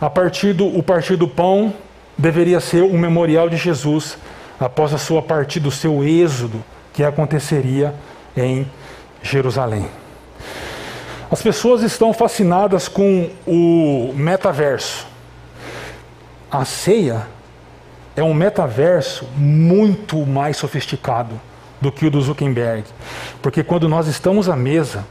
a 0.00 0.08
partir 0.08 0.52
do 0.52 0.66
o 0.66 0.82
partir 0.82 1.16
do 1.16 1.28
pão 1.28 1.74
deveria 2.16 2.60
ser 2.60 2.82
um 2.82 2.98
memorial 2.98 3.48
de 3.48 3.56
Jesus 3.56 4.16
após 4.58 4.94
a 4.94 4.98
sua 4.98 5.20
partida, 5.20 5.68
o 5.68 5.72
seu 5.72 6.04
êxodo 6.04 6.64
que 6.92 7.02
aconteceria 7.02 7.94
em 8.36 8.66
Jerusalém. 9.22 9.86
As 11.30 11.42
pessoas 11.42 11.82
estão 11.82 12.12
fascinadas 12.12 12.86
com 12.86 13.28
o 13.46 14.12
metaverso. 14.14 15.06
A 16.50 16.64
ceia 16.64 17.26
é 18.14 18.22
um 18.22 18.32
metaverso 18.32 19.28
muito 19.36 20.24
mais 20.24 20.56
sofisticado 20.56 21.40
do 21.84 21.92
que 21.92 22.06
o 22.06 22.10
do 22.10 22.20
Zuckerberg. 22.20 22.84
Porque 23.42 23.62
quando 23.62 23.88
nós 23.88 24.08
estamos 24.08 24.48
à 24.48 24.56
mesa, 24.56 25.04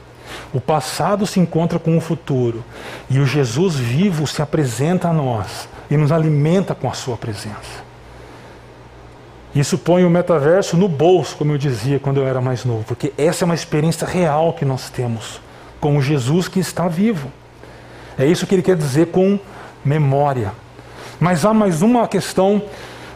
o 0.51 0.59
passado 0.59 1.27
se 1.27 1.39
encontra 1.39 1.77
com 1.77 1.95
o 1.95 2.01
futuro 2.01 2.63
e 3.09 3.19
o 3.19 3.25
Jesus 3.25 3.75
vivo 3.75 4.25
se 4.25 4.41
apresenta 4.41 5.09
a 5.09 5.13
nós 5.13 5.69
e 5.89 5.95
nos 5.95 6.11
alimenta 6.11 6.73
com 6.73 6.89
a 6.89 6.93
sua 6.93 7.15
presença. 7.15 7.83
Isso 9.53 9.77
põe 9.77 10.03
o 10.03 10.09
metaverso 10.09 10.75
no 10.75 10.87
bolso, 10.87 11.35
como 11.37 11.51
eu 11.51 11.59
dizia 11.59 11.99
quando 11.99 12.17
eu 12.17 12.27
era 12.27 12.41
mais 12.41 12.65
novo, 12.65 12.83
porque 12.85 13.13
essa 13.15 13.43
é 13.43 13.45
uma 13.45 13.53
experiência 13.53 14.07
real 14.07 14.53
que 14.53 14.65
nós 14.65 14.89
temos 14.89 15.39
com 15.79 15.95
o 15.95 16.01
Jesus 16.01 16.47
que 16.47 16.59
está 16.59 16.87
vivo. 16.87 17.31
É 18.17 18.25
isso 18.25 18.47
que 18.47 18.55
ele 18.55 18.63
quer 18.63 18.75
dizer 18.75 19.07
com 19.07 19.39
memória. 19.85 20.51
Mas 21.19 21.45
há 21.45 21.53
mais 21.53 21.83
uma 21.83 22.07
questão 22.07 22.63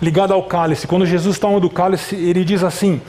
ligada 0.02 0.34
ao 0.34 0.44
cálice. 0.44 0.88
Quando 0.88 1.06
Jesus 1.06 1.40
toma 1.40 1.60
do 1.60 1.70
cálice, 1.70 2.16
ele 2.16 2.44
diz 2.44 2.64
assim: 2.64 3.02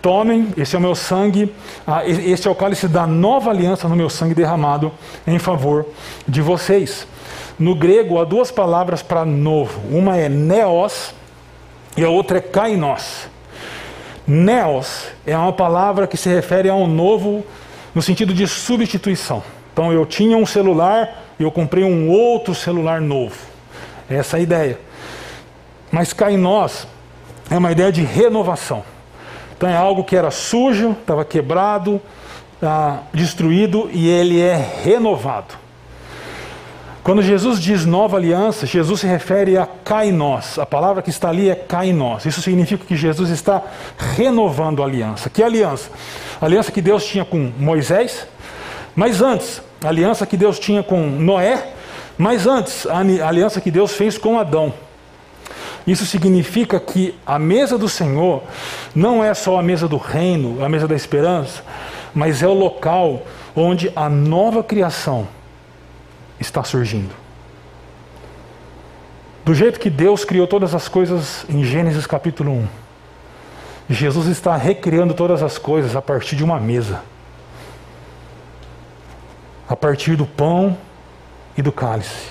Tomem, 0.00 0.48
esse 0.56 0.74
é 0.74 0.78
o 0.78 0.82
meu 0.82 0.94
sangue, 0.94 1.52
ah, 1.86 2.06
este 2.06 2.48
é 2.48 2.50
o 2.50 2.54
cálice 2.54 2.88
da 2.88 3.06
nova 3.06 3.50
aliança 3.50 3.88
no 3.88 3.96
meu 3.96 4.10
sangue 4.10 4.34
derramado 4.34 4.92
em 5.26 5.38
favor 5.38 5.86
de 6.26 6.40
vocês. 6.40 7.06
no 7.58 7.74
grego 7.74 8.18
há 8.18 8.24
duas 8.24 8.50
palavras 8.50 9.02
para 9.02 9.24
novo. 9.24 9.80
Uma 9.90 10.16
é 10.16 10.28
neos 10.28 11.14
e 11.96 12.04
a 12.04 12.08
outra 12.08 12.38
é 12.38 12.40
kainos. 12.40 13.28
Neos 14.26 15.06
é 15.26 15.36
uma 15.36 15.52
palavra 15.52 16.06
que 16.06 16.16
se 16.16 16.28
refere 16.28 16.68
a 16.68 16.74
um 16.74 16.86
novo 16.86 17.44
no 17.94 18.00
sentido 18.00 18.32
de 18.32 18.46
substituição. 18.46 19.42
Então 19.72 19.92
eu 19.92 20.04
tinha 20.04 20.36
um 20.36 20.46
celular 20.46 21.24
e 21.38 21.42
eu 21.42 21.50
comprei 21.50 21.84
um 21.84 22.08
outro 22.08 22.54
celular 22.54 23.00
novo. 23.00 23.36
Essa 24.08 24.36
é 24.36 24.40
a 24.40 24.42
ideia. 24.42 24.78
Mas 25.92 26.14
kainos 26.14 26.86
é 27.50 27.58
uma 27.58 27.70
ideia 27.70 27.92
de 27.92 28.02
renovação. 28.02 28.82
Então 29.54 29.68
é 29.68 29.76
algo 29.76 30.02
que 30.02 30.16
era 30.16 30.30
sujo, 30.30 30.92
estava 30.92 31.24
quebrado, 31.24 32.00
ah, 32.62 33.00
destruído 33.12 33.90
e 33.92 34.08
ele 34.08 34.40
é 34.40 34.56
renovado. 34.82 35.54
Quando 37.02 37.20
Jesus 37.20 37.60
diz 37.60 37.84
nova 37.84 38.16
aliança, 38.16 38.64
Jesus 38.64 39.00
se 39.00 39.06
refere 39.06 39.58
a 39.58 39.66
kainos. 39.66 40.58
A 40.58 40.64
palavra 40.64 41.02
que 41.02 41.10
está 41.10 41.28
ali 41.28 41.50
é 41.50 41.54
kainos. 41.54 42.24
Isso 42.24 42.40
significa 42.40 42.86
que 42.86 42.96
Jesus 42.96 43.28
está 43.28 43.60
renovando 44.16 44.82
a 44.82 44.86
aliança. 44.86 45.28
Que 45.28 45.42
aliança? 45.42 45.90
A 46.40 46.46
aliança 46.46 46.72
que 46.72 46.80
Deus 46.80 47.04
tinha 47.04 47.24
com 47.24 47.52
Moisés, 47.58 48.26
mas 48.94 49.20
antes, 49.20 49.60
a 49.84 49.88
aliança 49.88 50.24
que 50.24 50.36
Deus 50.36 50.58
tinha 50.58 50.82
com 50.82 51.02
Noé, 51.02 51.72
mas 52.16 52.46
antes, 52.46 52.86
a 52.86 52.98
aliança 53.26 53.60
que 53.60 53.70
Deus 53.70 53.92
fez 53.92 54.16
com 54.16 54.38
Adão. 54.38 54.72
Isso 55.86 56.06
significa 56.06 56.78
que 56.78 57.14
a 57.26 57.38
mesa 57.38 57.76
do 57.76 57.88
Senhor 57.88 58.42
não 58.94 59.22
é 59.22 59.34
só 59.34 59.58
a 59.58 59.62
mesa 59.62 59.88
do 59.88 59.96
reino, 59.96 60.64
a 60.64 60.68
mesa 60.68 60.86
da 60.86 60.94
esperança, 60.94 61.64
mas 62.14 62.42
é 62.42 62.46
o 62.46 62.54
local 62.54 63.22
onde 63.54 63.92
a 63.96 64.08
nova 64.08 64.62
criação 64.62 65.26
está 66.38 66.62
surgindo. 66.62 67.14
Do 69.44 69.54
jeito 69.54 69.80
que 69.80 69.90
Deus 69.90 70.24
criou 70.24 70.46
todas 70.46 70.72
as 70.72 70.86
coisas 70.86 71.44
em 71.48 71.64
Gênesis 71.64 72.06
capítulo 72.06 72.52
1, 72.52 72.68
Jesus 73.90 74.28
está 74.28 74.56
recriando 74.56 75.14
todas 75.14 75.42
as 75.42 75.58
coisas 75.58 75.96
a 75.96 76.02
partir 76.02 76.36
de 76.36 76.44
uma 76.44 76.60
mesa. 76.60 77.02
A 79.68 79.74
partir 79.74 80.14
do 80.14 80.26
pão 80.26 80.78
e 81.56 81.62
do 81.62 81.72
cálice. 81.72 82.30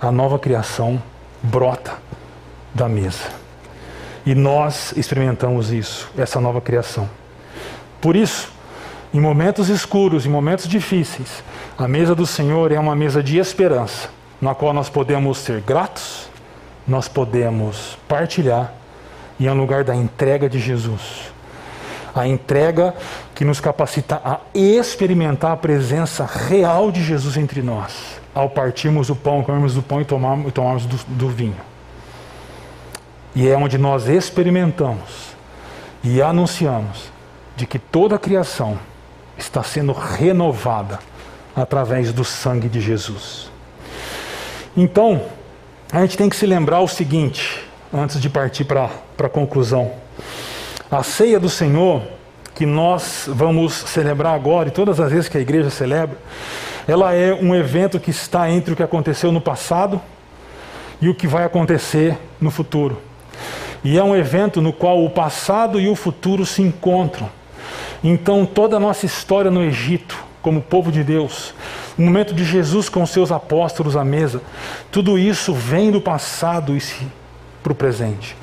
A 0.00 0.10
nova 0.10 0.38
criação 0.38 1.02
brota 1.42 2.07
da 2.74 2.88
mesa. 2.88 3.24
E 4.24 4.34
nós 4.34 4.92
experimentamos 4.96 5.72
isso, 5.72 6.10
essa 6.16 6.40
nova 6.40 6.60
criação. 6.60 7.08
Por 8.00 8.14
isso, 8.14 8.52
em 9.12 9.20
momentos 9.20 9.68
escuros, 9.68 10.26
em 10.26 10.28
momentos 10.28 10.68
difíceis, 10.68 11.42
a 11.78 11.88
mesa 11.88 12.14
do 12.14 12.26
Senhor 12.26 12.70
é 12.72 12.78
uma 12.78 12.94
mesa 12.94 13.22
de 13.22 13.38
esperança, 13.38 14.10
na 14.40 14.54
qual 14.54 14.72
nós 14.72 14.90
podemos 14.90 15.38
ser 15.38 15.60
gratos, 15.60 16.28
nós 16.86 17.08
podemos 17.08 17.96
partilhar, 18.06 18.74
e 19.38 19.46
é 19.46 19.52
um 19.52 19.56
lugar 19.56 19.84
da 19.84 19.94
entrega 19.94 20.48
de 20.48 20.58
Jesus. 20.58 21.32
A 22.14 22.26
entrega 22.26 22.94
que 23.34 23.44
nos 23.44 23.60
capacita 23.60 24.20
a 24.24 24.40
experimentar 24.52 25.52
a 25.52 25.56
presença 25.56 26.24
real 26.24 26.90
de 26.90 27.02
Jesus 27.02 27.36
entre 27.36 27.62
nós, 27.62 28.20
ao 28.34 28.50
partirmos 28.50 29.08
o 29.08 29.16
pão, 29.16 29.42
comermos 29.42 29.76
o 29.76 29.82
pão 29.82 30.00
e 30.00 30.04
tomarmos, 30.04 30.52
tomarmos 30.52 30.86
do, 30.86 30.96
do 31.08 31.28
vinho. 31.28 31.67
E 33.34 33.48
é 33.48 33.56
onde 33.56 33.78
nós 33.78 34.08
experimentamos 34.08 35.36
e 36.02 36.22
anunciamos 36.22 37.10
de 37.56 37.66
que 37.66 37.78
toda 37.78 38.16
a 38.16 38.18
criação 38.18 38.78
está 39.36 39.62
sendo 39.62 39.92
renovada 39.92 40.98
através 41.54 42.12
do 42.12 42.24
sangue 42.24 42.68
de 42.68 42.80
Jesus. 42.80 43.50
Então, 44.76 45.22
a 45.92 46.00
gente 46.02 46.16
tem 46.16 46.28
que 46.28 46.36
se 46.36 46.46
lembrar 46.46 46.80
o 46.80 46.88
seguinte, 46.88 47.64
antes 47.92 48.20
de 48.20 48.28
partir 48.28 48.64
para 48.64 48.90
a 49.18 49.28
conclusão. 49.28 49.92
A 50.90 51.02
ceia 51.02 51.40
do 51.40 51.48
Senhor, 51.48 52.02
que 52.54 52.66
nós 52.66 53.24
vamos 53.26 53.72
celebrar 53.72 54.34
agora, 54.34 54.68
e 54.68 54.72
todas 54.72 55.00
as 55.00 55.10
vezes 55.10 55.28
que 55.28 55.38
a 55.38 55.40
igreja 55.40 55.70
celebra, 55.70 56.16
ela 56.86 57.12
é 57.12 57.34
um 57.34 57.54
evento 57.54 58.00
que 58.00 58.10
está 58.10 58.50
entre 58.50 58.72
o 58.72 58.76
que 58.76 58.82
aconteceu 58.82 59.30
no 59.30 59.40
passado 59.40 60.00
e 61.00 61.08
o 61.08 61.14
que 61.14 61.26
vai 61.26 61.44
acontecer 61.44 62.16
no 62.40 62.50
futuro. 62.50 63.00
E 63.84 63.98
é 63.98 64.02
um 64.02 64.16
evento 64.16 64.60
no 64.60 64.72
qual 64.72 65.04
o 65.04 65.10
passado 65.10 65.80
e 65.80 65.88
o 65.88 65.94
futuro 65.94 66.44
se 66.44 66.62
encontram. 66.62 67.28
Então, 68.02 68.46
toda 68.46 68.76
a 68.76 68.80
nossa 68.80 69.06
história 69.06 69.50
no 69.50 69.62
Egito, 69.62 70.16
como 70.42 70.62
povo 70.62 70.90
de 70.90 71.02
Deus, 71.02 71.54
o 71.98 72.02
momento 72.02 72.32
de 72.32 72.44
Jesus 72.44 72.88
com 72.88 73.04
seus 73.04 73.32
apóstolos 73.32 73.96
à 73.96 74.04
mesa, 74.04 74.40
tudo 74.90 75.18
isso 75.18 75.52
vem 75.52 75.90
do 75.90 76.00
passado 76.00 76.76
e 76.76 76.82
para 77.62 77.72
o 77.72 77.74
presente. 77.74 78.36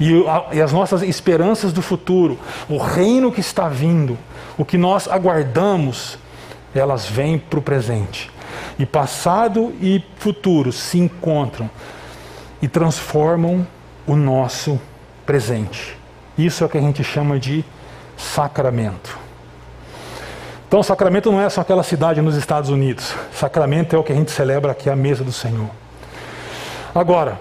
E, 0.00 0.26
a, 0.26 0.46
e 0.54 0.60
as 0.60 0.72
nossas 0.72 1.02
esperanças 1.02 1.72
do 1.72 1.82
futuro, 1.82 2.38
o 2.68 2.78
reino 2.78 3.30
que 3.30 3.40
está 3.40 3.68
vindo, 3.68 4.18
o 4.56 4.64
que 4.64 4.78
nós 4.78 5.06
aguardamos, 5.08 6.18
elas 6.74 7.06
vêm 7.06 7.38
para 7.38 7.58
o 7.58 7.62
presente. 7.62 8.30
E 8.78 8.86
passado 8.86 9.72
e 9.80 10.02
futuro 10.16 10.72
se 10.72 10.98
encontram 10.98 11.70
e 12.60 12.68
transformam 12.68 13.66
o 14.06 14.16
nosso 14.16 14.80
presente. 15.24 15.96
Isso 16.36 16.62
é 16.62 16.66
o 16.66 16.70
que 16.70 16.78
a 16.78 16.80
gente 16.80 17.04
chama 17.04 17.38
de 17.38 17.64
Sacramento. 18.16 19.18
Então, 20.66 20.82
Sacramento 20.82 21.30
não 21.30 21.40
é 21.40 21.50
só 21.50 21.60
aquela 21.60 21.82
cidade 21.82 22.22
nos 22.22 22.36
Estados 22.36 22.70
Unidos. 22.70 23.14
Sacramento 23.32 23.94
é 23.94 23.98
o 23.98 24.02
que 24.02 24.12
a 24.12 24.16
gente 24.16 24.30
celebra 24.30 24.72
aqui, 24.72 24.88
a 24.88 24.96
mesa 24.96 25.22
do 25.22 25.32
Senhor. 25.32 25.68
Agora, 26.94 27.38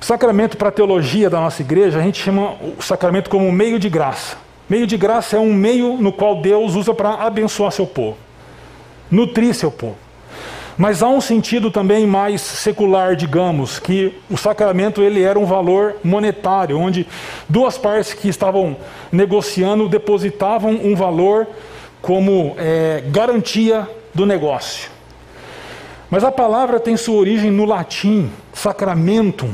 sacramento 0.00 0.56
para 0.56 0.68
a 0.68 0.72
teologia 0.72 1.30
da 1.30 1.40
nossa 1.40 1.62
igreja, 1.62 1.98
a 1.98 2.02
gente 2.02 2.20
chama 2.20 2.56
o 2.78 2.82
sacramento 2.82 3.30
como 3.30 3.50
meio 3.52 3.78
de 3.78 3.88
graça. 3.88 4.36
Meio 4.68 4.86
de 4.86 4.96
graça 4.96 5.36
é 5.36 5.40
um 5.40 5.52
meio 5.54 5.96
no 5.96 6.12
qual 6.12 6.40
Deus 6.40 6.74
usa 6.74 6.92
para 6.92 7.14
abençoar 7.14 7.72
seu 7.72 7.86
povo, 7.86 8.16
nutrir 9.10 9.54
seu 9.54 9.70
povo. 9.70 9.96
Mas 10.78 11.02
há 11.02 11.08
um 11.08 11.20
sentido 11.20 11.72
também 11.72 12.06
mais 12.06 12.40
secular, 12.40 13.16
digamos, 13.16 13.80
que 13.80 14.14
o 14.30 14.36
sacramento 14.36 15.02
ele 15.02 15.22
era 15.22 15.36
um 15.36 15.44
valor 15.44 15.96
monetário, 16.04 16.78
onde 16.78 17.04
duas 17.48 17.76
partes 17.76 18.14
que 18.14 18.28
estavam 18.28 18.76
negociando 19.10 19.88
depositavam 19.88 20.70
um 20.70 20.94
valor 20.94 21.48
como 22.00 22.54
é, 22.56 23.02
garantia 23.08 23.90
do 24.14 24.24
negócio. 24.24 24.88
Mas 26.08 26.22
a 26.22 26.30
palavra 26.30 26.78
tem 26.78 26.96
sua 26.96 27.16
origem 27.16 27.50
no 27.50 27.64
latim, 27.64 28.30
sacramentum, 28.54 29.50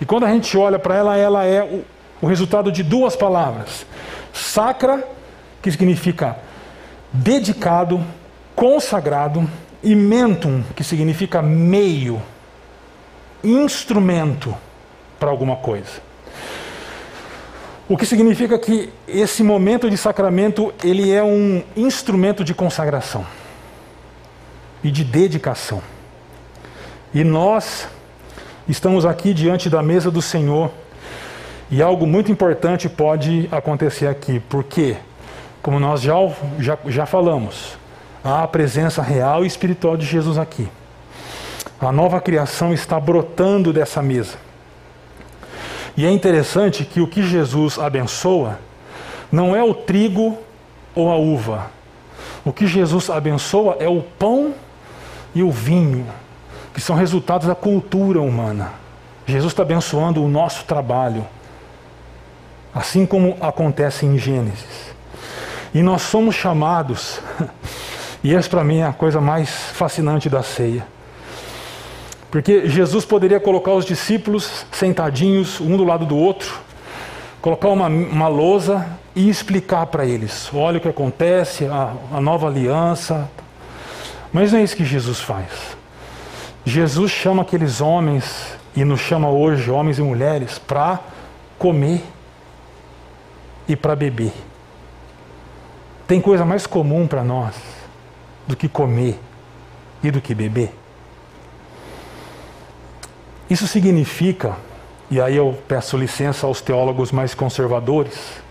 e 0.00 0.04
quando 0.04 0.26
a 0.26 0.32
gente 0.32 0.56
olha 0.58 0.80
para 0.80 0.96
ela, 0.96 1.16
ela 1.16 1.44
é 1.44 1.62
o, 1.62 1.84
o 2.20 2.26
resultado 2.26 2.72
de 2.72 2.82
duas 2.82 3.14
palavras: 3.14 3.86
sacra, 4.32 5.06
que 5.62 5.70
significa 5.70 6.36
dedicado, 7.12 8.04
consagrado, 8.54 9.48
e 9.82 9.94
mentum, 9.94 10.62
que 10.74 10.82
significa 10.82 11.40
meio, 11.42 12.20
instrumento 13.42 14.54
para 15.18 15.30
alguma 15.30 15.56
coisa. 15.56 16.06
O 17.88 17.96
que 17.96 18.04
significa 18.04 18.58
que 18.58 18.92
esse 19.06 19.44
momento 19.44 19.88
de 19.88 19.96
sacramento 19.96 20.74
ele 20.82 21.12
é 21.12 21.22
um 21.22 21.62
instrumento 21.76 22.42
de 22.42 22.52
consagração 22.52 23.24
e 24.82 24.90
de 24.90 25.04
dedicação. 25.04 25.80
E 27.14 27.22
nós 27.22 27.86
estamos 28.68 29.06
aqui 29.06 29.32
diante 29.32 29.70
da 29.70 29.82
mesa 29.82 30.10
do 30.10 30.20
Senhor 30.20 30.70
e 31.70 31.80
algo 31.80 32.06
muito 32.06 32.30
importante 32.30 32.88
pode 32.88 33.48
acontecer 33.52 34.08
aqui, 34.08 34.40
porque, 34.48 34.96
como 35.62 35.78
nós 35.78 36.00
já, 36.00 36.14
já, 36.58 36.78
já 36.86 37.06
falamos, 37.06 37.78
a 38.26 38.46
presença 38.48 39.00
real 39.00 39.44
e 39.44 39.46
espiritual 39.46 39.96
de 39.96 40.04
Jesus 40.04 40.36
aqui. 40.36 40.68
A 41.80 41.92
nova 41.92 42.20
criação 42.20 42.72
está 42.72 42.98
brotando 42.98 43.72
dessa 43.72 44.02
mesa. 44.02 44.36
E 45.96 46.04
é 46.04 46.10
interessante 46.10 46.84
que 46.84 47.00
o 47.00 47.06
que 47.06 47.22
Jesus 47.22 47.78
abençoa 47.78 48.58
não 49.30 49.54
é 49.54 49.62
o 49.62 49.72
trigo 49.72 50.36
ou 50.94 51.10
a 51.10 51.16
uva. 51.16 51.70
O 52.44 52.52
que 52.52 52.66
Jesus 52.66 53.10
abençoa 53.10 53.76
é 53.78 53.88
o 53.88 54.02
pão 54.02 54.54
e 55.34 55.42
o 55.42 55.50
vinho, 55.50 56.06
que 56.74 56.80
são 56.80 56.96
resultados 56.96 57.46
da 57.46 57.54
cultura 57.54 58.20
humana. 58.20 58.72
Jesus 59.26 59.52
está 59.52 59.62
abençoando 59.62 60.22
o 60.22 60.28
nosso 60.28 60.64
trabalho, 60.64 61.26
assim 62.74 63.04
como 63.06 63.36
acontece 63.40 64.06
em 64.06 64.18
Gênesis. 64.18 64.94
E 65.74 65.82
nós 65.82 66.02
somos 66.02 66.34
chamados 66.34 67.20
E 68.22 68.34
essa 68.34 68.48
para 68.48 68.64
mim 68.64 68.78
é 68.78 68.86
a 68.86 68.92
coisa 68.92 69.20
mais 69.20 69.48
fascinante 69.50 70.28
da 70.28 70.42
ceia. 70.42 70.86
Porque 72.30 72.68
Jesus 72.68 73.04
poderia 73.04 73.40
colocar 73.40 73.72
os 73.72 73.84
discípulos 73.84 74.66
sentadinhos, 74.72 75.60
um 75.60 75.76
do 75.76 75.84
lado 75.84 76.04
do 76.04 76.16
outro, 76.16 76.60
colocar 77.40 77.68
uma, 77.68 77.86
uma 77.86 78.28
lousa 78.28 78.86
e 79.14 79.28
explicar 79.28 79.86
para 79.86 80.04
eles: 80.04 80.50
olha 80.52 80.78
o 80.78 80.80
que 80.80 80.88
acontece, 80.88 81.66
a, 81.66 81.92
a 82.12 82.20
nova 82.20 82.48
aliança. 82.48 83.28
Mas 84.32 84.52
não 84.52 84.58
é 84.58 84.62
isso 84.62 84.76
que 84.76 84.84
Jesus 84.84 85.20
faz. 85.20 85.76
Jesus 86.64 87.12
chama 87.12 87.42
aqueles 87.42 87.80
homens, 87.80 88.56
e 88.74 88.84
nos 88.84 89.00
chama 89.00 89.30
hoje, 89.30 89.70
homens 89.70 89.98
e 89.98 90.02
mulheres, 90.02 90.58
para 90.58 91.00
comer 91.58 92.02
e 93.68 93.76
para 93.76 93.94
beber. 93.94 94.32
Tem 96.06 96.20
coisa 96.20 96.44
mais 96.44 96.66
comum 96.66 97.06
para 97.06 97.24
nós 97.24 97.75
do 98.46 98.56
que 98.56 98.68
comer 98.68 99.18
e 100.02 100.10
do 100.10 100.20
que 100.20 100.34
beber? 100.34 100.72
Isso 103.48 103.66
significa, 103.66 104.56
e 105.10 105.20
aí 105.20 105.36
eu 105.36 105.56
peço 105.68 105.96
licença 105.96 106.46
aos 106.46 106.60
teólogos 106.60 107.12
mais 107.12 107.34
conservadores, 107.34 108.42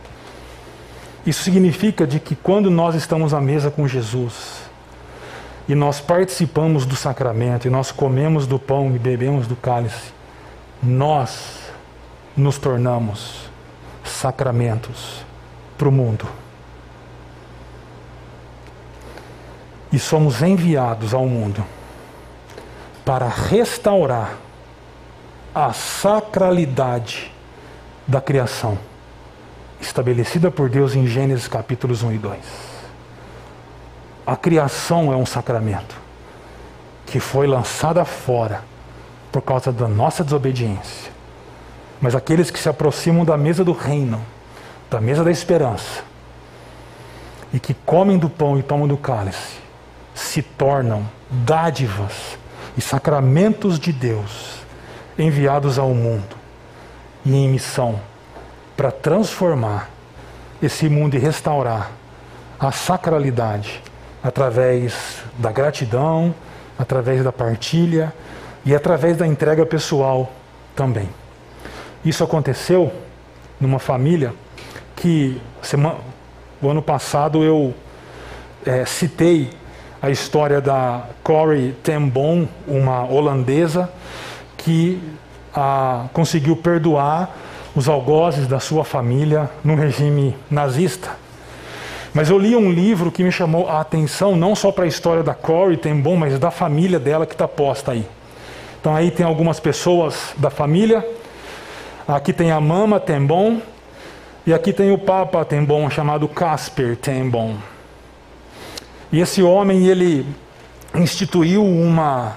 isso 1.25 1.43
significa 1.43 2.05
de 2.05 2.19
que 2.19 2.35
quando 2.35 2.69
nós 2.69 2.95
estamos 2.95 3.33
à 3.33 3.41
mesa 3.41 3.71
com 3.71 3.87
Jesus, 3.87 4.63
e 5.67 5.73
nós 5.73 5.99
participamos 5.99 6.85
do 6.85 6.95
sacramento, 6.95 7.67
e 7.67 7.69
nós 7.69 7.91
comemos 7.91 8.45
do 8.45 8.59
pão 8.59 8.95
e 8.95 8.99
bebemos 8.99 9.47
do 9.47 9.55
cálice, 9.55 10.13
nós 10.81 11.59
nos 12.37 12.57
tornamos 12.57 13.49
sacramentos 14.03 15.25
para 15.77 15.89
o 15.89 15.91
mundo. 15.91 16.27
E 19.95 19.99
somos 19.99 20.41
enviados 20.41 21.13
ao 21.13 21.25
mundo 21.25 21.63
para 23.05 23.29
restaurar 23.29 24.35
a 25.53 25.71
sacralidade 25.71 27.31
da 28.05 28.19
criação 28.19 28.77
estabelecida 29.79 30.51
por 30.51 30.69
Deus 30.69 30.95
em 30.95 31.07
Gênesis 31.07 31.47
capítulos 31.47 32.03
1 32.03 32.11
e 32.11 32.17
2. 32.17 32.39
A 34.27 34.35
criação 34.35 35.13
é 35.13 35.15
um 35.15 35.25
sacramento 35.25 35.95
que 37.05 37.21
foi 37.21 37.47
lançada 37.47 38.03
fora 38.03 38.65
por 39.31 39.43
causa 39.43 39.71
da 39.71 39.87
nossa 39.87 40.25
desobediência. 40.25 41.09
Mas 42.01 42.15
aqueles 42.15 42.51
que 42.51 42.59
se 42.59 42.67
aproximam 42.67 43.23
da 43.23 43.37
mesa 43.37 43.63
do 43.63 43.71
reino, 43.71 44.21
da 44.91 44.99
mesa 44.99 45.23
da 45.23 45.31
esperança, 45.31 46.03
e 47.53 47.61
que 47.61 47.73
comem 47.73 48.17
do 48.17 48.29
pão 48.29 48.59
e 48.59 48.61
tomam 48.61 48.89
do 48.89 48.97
cálice, 48.97 49.63
se 50.15 50.41
tornam 50.41 51.07
dádivas 51.29 52.37
e 52.77 52.81
sacramentos 52.81 53.77
de 53.77 53.91
Deus 53.91 54.59
enviados 55.19 55.77
ao 55.77 55.93
mundo 55.93 56.35
e 57.25 57.35
em 57.35 57.49
missão 57.49 57.99
para 58.75 58.91
transformar 58.91 59.89
esse 60.61 60.87
mundo 60.89 61.15
e 61.15 61.19
restaurar 61.19 61.91
a 62.59 62.71
sacralidade 62.71 63.81
através 64.23 65.21
da 65.37 65.51
gratidão, 65.51 66.33
através 66.79 67.23
da 67.23 67.31
partilha 67.31 68.13
e 68.65 68.73
através 68.73 69.17
da 69.17 69.27
entrega 69.27 69.65
pessoal 69.65 70.31
também. 70.75 71.09
Isso 72.03 72.23
aconteceu 72.23 72.91
numa 73.59 73.79
família 73.79 74.33
que 74.95 75.41
semana, 75.61 75.97
o 76.61 76.69
ano 76.69 76.81
passado 76.81 77.43
eu 77.43 77.73
é, 78.65 78.85
citei 78.85 79.51
a 80.05 80.11
história 80.11 80.61
da 80.61 81.01
Corrie 81.23 81.71
ten 81.81 82.07
Boom, 82.07 82.47
uma 82.67 83.03
holandesa 83.03 83.89
que 84.55 85.01
ah, 85.51 86.05
conseguiu 86.13 86.55
perdoar 86.55 87.35
os 87.75 87.89
algozes 87.89 88.45
da 88.45 88.59
sua 88.59 88.83
família 88.83 89.49
no 89.63 89.73
regime 89.73 90.35
nazista. 90.49 91.09
Mas 92.13 92.29
eu 92.29 92.37
li 92.37 92.55
um 92.55 92.71
livro 92.71 93.11
que 93.11 93.23
me 93.23 93.31
chamou 93.31 93.67
a 93.67 93.81
atenção, 93.81 94.35
não 94.35 94.55
só 94.55 94.71
para 94.71 94.83
a 94.83 94.87
história 94.87 95.23
da 95.23 95.33
Corey 95.33 95.79
bom, 95.95 96.15
mas 96.15 96.37
da 96.37 96.51
família 96.51 96.99
dela 96.99 97.25
que 97.25 97.33
está 97.33 97.47
posta 97.47 97.93
aí. 97.93 98.07
Então 98.79 98.95
aí 98.95 99.09
tem 99.09 99.25
algumas 99.25 99.59
pessoas 99.59 100.35
da 100.37 100.51
família. 100.51 101.03
Aqui 102.07 102.31
tem 102.31 102.51
a 102.51 102.61
mama 102.61 102.99
Tembon. 102.99 103.59
E 104.45 104.53
aqui 104.53 104.71
tem 104.71 104.91
o 104.91 104.99
Papa 104.99 105.43
Tembon, 105.43 105.89
chamado 105.89 106.27
Casper 106.27 106.95
Tembon. 106.95 107.55
E 109.11 109.19
esse 109.19 109.41
homem, 109.41 109.87
ele 109.87 110.25
instituiu 110.93 111.63
uma, 111.63 112.33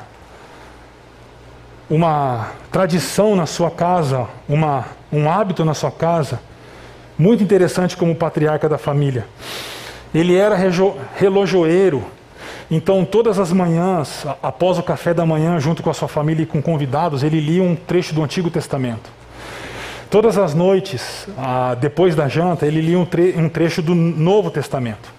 uma 1.89 2.51
tradição 2.71 3.35
na 3.35 3.47
sua 3.47 3.71
casa, 3.71 4.27
uma, 4.49 4.87
um 5.13 5.31
hábito 5.31 5.65
na 5.65 5.75
sua 5.75 5.91
casa, 5.91 6.41
muito 7.19 7.43
interessante 7.43 7.97
como 7.97 8.15
patriarca 8.15 8.69
da 8.69 8.79
família. 8.79 9.27
Ele 10.15 10.37
era 10.37 10.57
relojoeiro, 11.17 12.05
então 12.71 13.05
todas 13.05 13.39
as 13.39 13.53
manhãs, 13.53 14.27
após 14.43 14.79
o 14.79 14.83
café 14.83 15.13
da 15.13 15.25
manhã, 15.27 15.59
junto 15.59 15.83
com 15.83 15.91
a 15.91 15.95
sua 15.95 16.09
família 16.09 16.43
e 16.43 16.47
com 16.47 16.63
convidados, 16.63 17.23
ele 17.23 17.41
lia 17.41 17.63
um 17.63 17.75
trecho 17.75 18.15
do 18.15 18.23
Antigo 18.23 18.51
Testamento. 18.51 19.11
Todas 20.11 20.39
as 20.39 20.55
noites, 20.55 21.29
depois 21.81 22.15
da 22.15 22.29
janta, 22.29 22.67
ele 22.67 22.81
lia 22.81 22.99
um, 22.99 23.49
trecho 23.49 23.83
do 23.83 23.95
Novo 23.95 24.51
Testamento. 24.51 25.18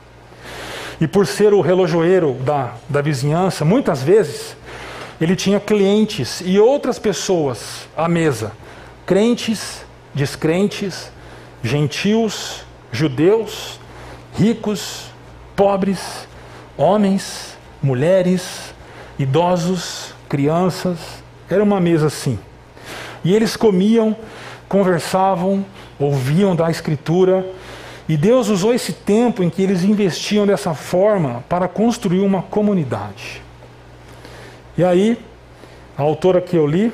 E 0.99 1.07
por 1.07 1.25
ser 1.25 1.53
o 1.53 1.61
relojoeiro 1.61 2.33
da, 2.33 2.73
da 2.89 3.01
vizinhança, 3.01 3.63
muitas 3.63 4.03
vezes 4.03 4.57
ele 5.19 5.35
tinha 5.35 5.59
clientes 5.59 6.41
e 6.45 6.59
outras 6.59 6.97
pessoas 6.97 7.87
à 7.95 8.07
mesa, 8.07 8.51
crentes, 9.05 9.85
descrentes, 10.13 11.11
gentios, 11.63 12.63
judeus, 12.91 13.79
ricos, 14.37 15.07
pobres, 15.55 16.27
homens, 16.77 17.57
mulheres, 17.81 18.73
idosos, 19.17 20.13
crianças. 20.27 20.97
Era 21.49 21.63
uma 21.63 21.79
mesa 21.79 22.07
assim. 22.07 22.39
E 23.23 23.35
eles 23.35 23.57
comiam, 23.57 24.15
conversavam, 24.67 25.65
ouviam 25.99 26.55
da 26.55 26.71
Escritura. 26.71 27.45
E 28.09 28.17
Deus 28.17 28.49
usou 28.49 28.73
esse 28.73 28.91
tempo 28.91 29.43
em 29.43 29.51
que 29.51 29.61
eles 29.61 29.83
investiam 29.83 30.47
dessa 30.47 30.73
forma 30.73 31.43
para 31.47 31.67
construir 31.67 32.21
uma 32.21 32.41
comunidade. 32.41 33.39
E 34.75 34.83
aí, 34.83 35.15
a 35.95 36.01
autora 36.01 36.41
que 36.41 36.55
eu 36.55 36.65
li, 36.65 36.91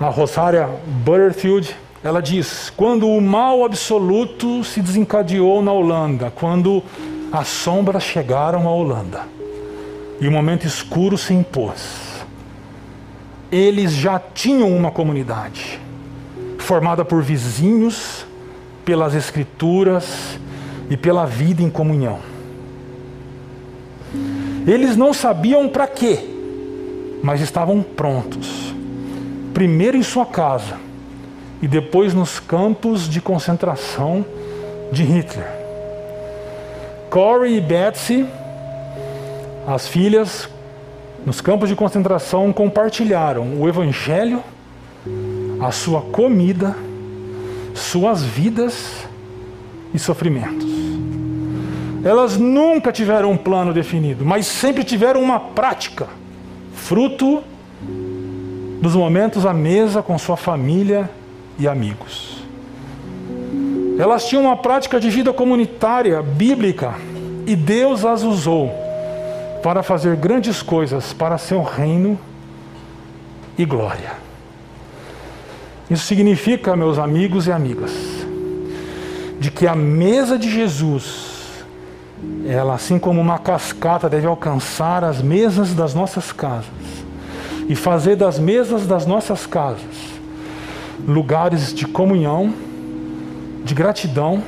a 0.00 0.08
Rosária 0.08 0.68
Butterfield, 1.04 1.76
ela 2.02 2.20
diz: 2.20 2.70
quando 2.76 3.08
o 3.08 3.20
mal 3.20 3.64
absoluto 3.64 4.64
se 4.64 4.82
desencadeou 4.82 5.62
na 5.62 5.70
Holanda, 5.72 6.32
quando 6.34 6.82
as 7.30 7.46
sombras 7.46 8.02
chegaram 8.02 8.66
à 8.66 8.72
Holanda 8.72 9.28
e 10.20 10.26
o 10.26 10.32
momento 10.32 10.66
escuro 10.66 11.16
se 11.16 11.32
impôs, 11.32 12.24
eles 13.52 13.92
já 13.92 14.18
tinham 14.18 14.76
uma 14.76 14.90
comunidade 14.90 15.80
formada 16.58 17.04
por 17.04 17.22
vizinhos, 17.22 18.26
pelas 18.86 19.16
escrituras 19.16 20.38
e 20.88 20.96
pela 20.96 21.26
vida 21.26 21.60
em 21.60 21.68
comunhão. 21.68 22.20
Eles 24.64 24.96
não 24.96 25.12
sabiam 25.12 25.68
para 25.68 25.88
quê, 25.88 26.20
mas 27.20 27.40
estavam 27.40 27.82
prontos. 27.82 28.72
Primeiro 29.52 29.96
em 29.96 30.04
sua 30.04 30.24
casa, 30.24 30.76
e 31.60 31.66
depois 31.66 32.14
nos 32.14 32.38
campos 32.38 33.08
de 33.08 33.20
concentração 33.20 34.24
de 34.92 35.02
Hitler. 35.02 35.48
Corey 37.10 37.56
e 37.56 37.60
Betsy, 37.60 38.24
as 39.66 39.88
filhas, 39.88 40.48
nos 41.24 41.40
campos 41.40 41.68
de 41.68 41.74
concentração 41.74 42.52
compartilharam 42.52 43.60
o 43.60 43.68
Evangelho, 43.68 44.44
a 45.60 45.72
sua 45.72 46.02
comida, 46.02 46.76
suas 47.78 48.22
vidas 48.22 49.06
e 49.92 49.98
sofrimentos. 49.98 50.66
Elas 52.04 52.36
nunca 52.36 52.92
tiveram 52.92 53.32
um 53.32 53.36
plano 53.36 53.72
definido, 53.72 54.24
mas 54.24 54.46
sempre 54.46 54.84
tiveram 54.84 55.20
uma 55.22 55.40
prática, 55.40 56.06
fruto 56.72 57.42
dos 58.80 58.94
momentos 58.94 59.44
à 59.44 59.52
mesa 59.52 60.02
com 60.02 60.16
sua 60.18 60.36
família 60.36 61.10
e 61.58 61.66
amigos. 61.66 62.36
Elas 63.98 64.26
tinham 64.26 64.44
uma 64.44 64.56
prática 64.56 65.00
de 65.00 65.08
vida 65.10 65.32
comunitária, 65.32 66.22
bíblica, 66.22 66.94
e 67.46 67.56
Deus 67.56 68.04
as 68.04 68.22
usou 68.22 68.70
para 69.62 69.82
fazer 69.82 70.16
grandes 70.16 70.62
coisas 70.62 71.12
para 71.12 71.38
seu 71.38 71.62
reino 71.62 72.18
e 73.58 73.64
glória. 73.64 74.25
Isso 75.90 76.04
significa, 76.06 76.76
meus 76.76 76.98
amigos 76.98 77.46
e 77.46 77.52
amigas, 77.52 77.92
de 79.38 79.50
que 79.50 79.66
a 79.66 79.74
mesa 79.74 80.38
de 80.38 80.50
Jesus, 80.50 81.64
ela 82.46 82.74
assim 82.74 82.98
como 82.98 83.20
uma 83.20 83.38
cascata 83.38 84.08
deve 84.08 84.26
alcançar 84.26 85.04
as 85.04 85.22
mesas 85.22 85.74
das 85.74 85.94
nossas 85.94 86.32
casas 86.32 86.66
e 87.68 87.76
fazer 87.76 88.16
das 88.16 88.38
mesas 88.38 88.86
das 88.86 89.06
nossas 89.06 89.46
casas 89.46 90.16
lugares 91.06 91.72
de 91.72 91.86
comunhão, 91.86 92.52
de 93.64 93.74
gratidão 93.74 94.42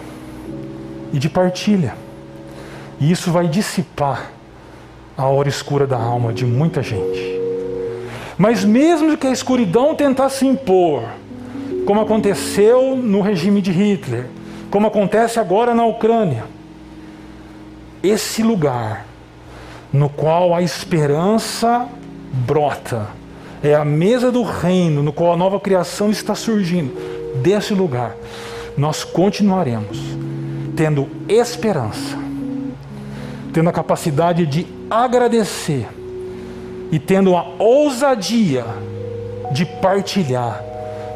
e 1.12 1.18
de 1.18 1.28
partilha. 1.28 1.94
E 3.00 3.10
isso 3.10 3.30
vai 3.30 3.46
dissipar 3.46 4.32
a 5.16 5.26
hora 5.26 5.48
escura 5.48 5.86
da 5.86 5.96
alma 5.96 6.32
de 6.32 6.44
muita 6.44 6.82
gente. 6.82 7.38
Mas 8.36 8.64
mesmo 8.64 9.16
que 9.16 9.26
a 9.26 9.32
escuridão 9.32 9.94
tentasse 9.94 10.46
impor, 10.46 11.02
como 11.88 12.02
aconteceu 12.02 12.94
no 12.94 13.22
regime 13.22 13.62
de 13.62 13.72
Hitler, 13.72 14.26
como 14.70 14.86
acontece 14.86 15.40
agora 15.40 15.74
na 15.74 15.86
Ucrânia, 15.86 16.44
esse 18.02 18.42
lugar 18.42 19.06
no 19.90 20.10
qual 20.10 20.54
a 20.54 20.60
esperança 20.60 21.88
brota, 22.46 23.06
é 23.62 23.74
a 23.74 23.86
mesa 23.86 24.30
do 24.30 24.42
reino 24.42 25.02
no 25.02 25.14
qual 25.14 25.32
a 25.32 25.36
nova 25.38 25.58
criação 25.58 26.10
está 26.10 26.34
surgindo, 26.34 26.92
desse 27.40 27.72
lugar, 27.72 28.14
nós 28.76 29.02
continuaremos 29.02 29.98
tendo 30.76 31.08
esperança, 31.26 32.18
tendo 33.50 33.70
a 33.70 33.72
capacidade 33.72 34.44
de 34.44 34.66
agradecer 34.90 35.88
e 36.92 36.98
tendo 36.98 37.34
a 37.34 37.46
ousadia 37.58 38.66
de 39.52 39.64
partilhar, 39.64 40.67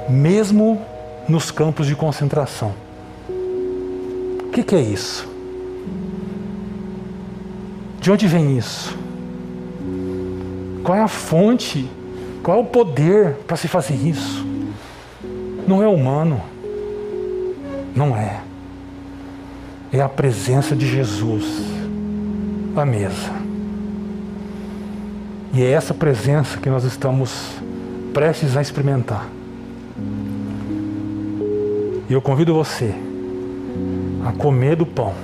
mesmo 0.08 0.80
nos 1.28 1.50
campos 1.50 1.86
de 1.86 1.94
concentração. 1.94 2.72
O 3.28 4.50
que, 4.52 4.62
que 4.62 4.74
é 4.74 4.80
isso? 4.80 5.28
De 8.00 8.10
onde 8.10 8.26
vem 8.26 8.58
isso? 8.58 8.96
Qual 10.82 10.96
é 10.96 11.00
a 11.00 11.08
fonte? 11.08 11.88
Qual 12.42 12.58
é 12.58 12.60
o 12.60 12.64
poder 12.64 13.34
para 13.46 13.56
se 13.56 13.68
fazer 13.68 13.94
isso? 13.94 14.44
Não 15.66 15.82
é 15.82 15.86
humano. 15.86 16.40
Não 17.94 18.16
é. 18.16 18.40
É 19.92 20.00
a 20.00 20.08
presença 20.08 20.74
de 20.74 20.86
Jesus 20.86 21.44
à 22.74 22.84
mesa. 22.84 23.30
E 25.52 25.62
é 25.62 25.70
essa 25.70 25.92
presença 25.92 26.58
que 26.58 26.70
nós 26.70 26.84
estamos 26.84 27.52
prestes 28.12 28.56
a 28.56 28.62
experimentar. 28.62 29.28
E 32.12 32.14
eu 32.14 32.20
convido 32.20 32.52
você 32.52 32.94
a 34.22 34.32
comer 34.32 34.76
do 34.76 34.84
pão 34.84 35.14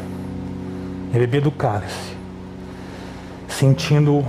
e 1.13 1.19
beber 1.19 1.43
do 1.43 1.51
cálice, 1.51 2.17
sentindo 3.47 4.15
o 4.15 4.25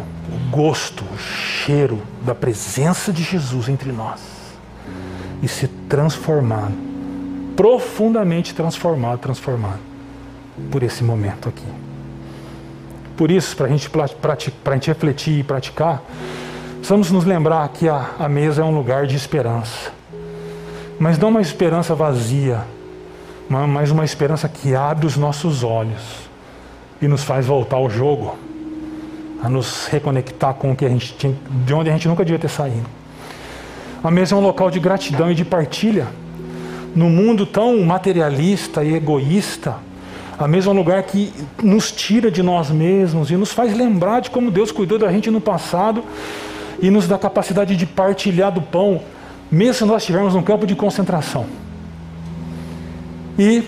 gosto, 0.51 1.05
o 1.05 1.17
cheiro 1.17 2.01
da 2.25 2.35
presença 2.35 3.13
de 3.13 3.23
Jesus 3.23 3.69
entre 3.69 3.93
nós 3.93 4.19
e 5.41 5.47
se 5.47 5.69
transformado, 5.87 6.73
profundamente 7.55 8.53
transformado, 8.53 9.19
transformado 9.19 9.79
por 10.69 10.83
esse 10.83 11.01
momento 11.01 11.47
aqui. 11.47 11.63
Por 13.15 13.31
isso, 13.31 13.55
para 13.55 13.69
gente, 13.69 13.89
a 13.95 14.73
gente 14.73 14.87
refletir 14.89 15.39
e 15.39 15.43
praticar, 15.43 16.03
precisamos 16.73 17.09
nos 17.09 17.23
lembrar 17.23 17.69
que 17.69 17.87
a, 17.87 18.15
a 18.19 18.27
mesa 18.27 18.63
é 18.63 18.65
um 18.65 18.75
lugar 18.75 19.07
de 19.07 19.15
esperança. 19.15 19.97
Mas 20.99 21.17
não 21.17 21.29
uma 21.29 21.41
esperança 21.41 21.95
vazia, 21.95 22.65
mas 23.49 23.89
uma 23.89 24.03
esperança 24.03 24.49
que 24.49 24.75
abre 24.75 25.07
os 25.07 25.15
nossos 25.15 25.63
olhos 25.63 26.29
e 27.01 27.07
nos 27.07 27.23
faz 27.23 27.45
voltar 27.45 27.77
ao 27.77 27.89
jogo, 27.89 28.37
a 29.41 29.47
nos 29.47 29.87
reconectar 29.87 30.53
com 30.55 30.71
o 30.71 30.75
que 30.75 30.85
a 30.85 30.89
gente 30.89 31.13
tinha, 31.13 31.35
de 31.65 31.73
onde 31.73 31.89
a 31.89 31.93
gente 31.93 32.07
nunca 32.07 32.25
devia 32.25 32.37
ter 32.37 32.49
saído. 32.49 32.85
A 34.03 34.11
mesa 34.11 34.35
é 34.35 34.37
um 34.37 34.41
local 34.41 34.69
de 34.69 34.79
gratidão 34.79 35.31
e 35.31 35.35
de 35.35 35.45
partilha. 35.45 36.07
No 36.93 37.09
mundo 37.09 37.45
tão 37.45 37.79
materialista 37.81 38.83
e 38.83 38.93
egoísta, 38.93 39.77
a 40.37 40.47
mesa 40.47 40.69
é 40.69 40.73
um 40.73 40.75
lugar 40.75 41.03
que 41.03 41.33
nos 41.63 41.91
tira 41.91 42.31
de 42.31 42.41
nós 42.41 42.69
mesmos 42.69 43.31
e 43.31 43.35
nos 43.35 43.51
faz 43.51 43.75
lembrar 43.75 44.21
de 44.21 44.29
como 44.29 44.51
Deus 44.51 44.71
cuidou 44.71 44.97
da 44.97 45.11
gente 45.11 45.29
no 45.29 45.39
passado 45.39 46.03
e 46.81 46.89
nos 46.89 47.07
dá 47.07 47.17
capacidade 47.17 47.75
de 47.75 47.85
partilhar 47.85 48.51
do 48.51 48.61
pão, 48.61 49.01
mesmo 49.51 49.73
se 49.73 49.85
nós 49.85 50.03
estivermos 50.03 50.33
num 50.33 50.43
campo 50.43 50.65
de 50.65 50.75
concentração. 50.75 51.45
E 53.37 53.63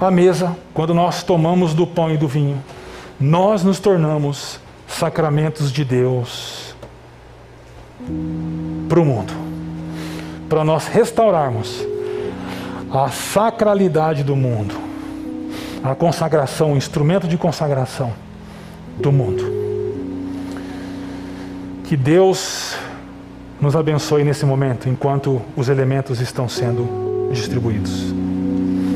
a 0.00 0.10
mesa, 0.10 0.56
quando 0.72 0.94
nós 0.94 1.22
tomamos 1.22 1.74
do 1.74 1.86
pão 1.86 2.10
e 2.10 2.16
do 2.16 2.26
vinho, 2.26 2.62
nós 3.20 3.62
nos 3.62 3.78
tornamos 3.78 4.58
sacramentos 4.86 5.70
de 5.70 5.84
Deus 5.84 6.74
para 8.88 9.00
o 9.00 9.04
mundo, 9.04 9.32
para 10.48 10.64
nós 10.64 10.88
restaurarmos 10.88 11.86
a 12.90 13.08
sacralidade 13.08 14.22
do 14.22 14.36
mundo 14.36 14.94
a 15.84 15.94
consagração, 15.94 16.72
o 16.72 16.76
instrumento 16.78 17.28
de 17.28 17.36
consagração 17.36 18.10
do 18.98 19.12
mundo. 19.12 19.44
Que 21.84 21.94
Deus 21.94 22.74
nos 23.60 23.76
abençoe 23.76 24.24
nesse 24.24 24.44
momento, 24.44 24.88
enquanto 24.88 25.40
os 25.56 25.68
elementos 25.68 26.20
estão 26.20 26.48
sendo 26.48 27.28
distribuídos. 27.32 28.12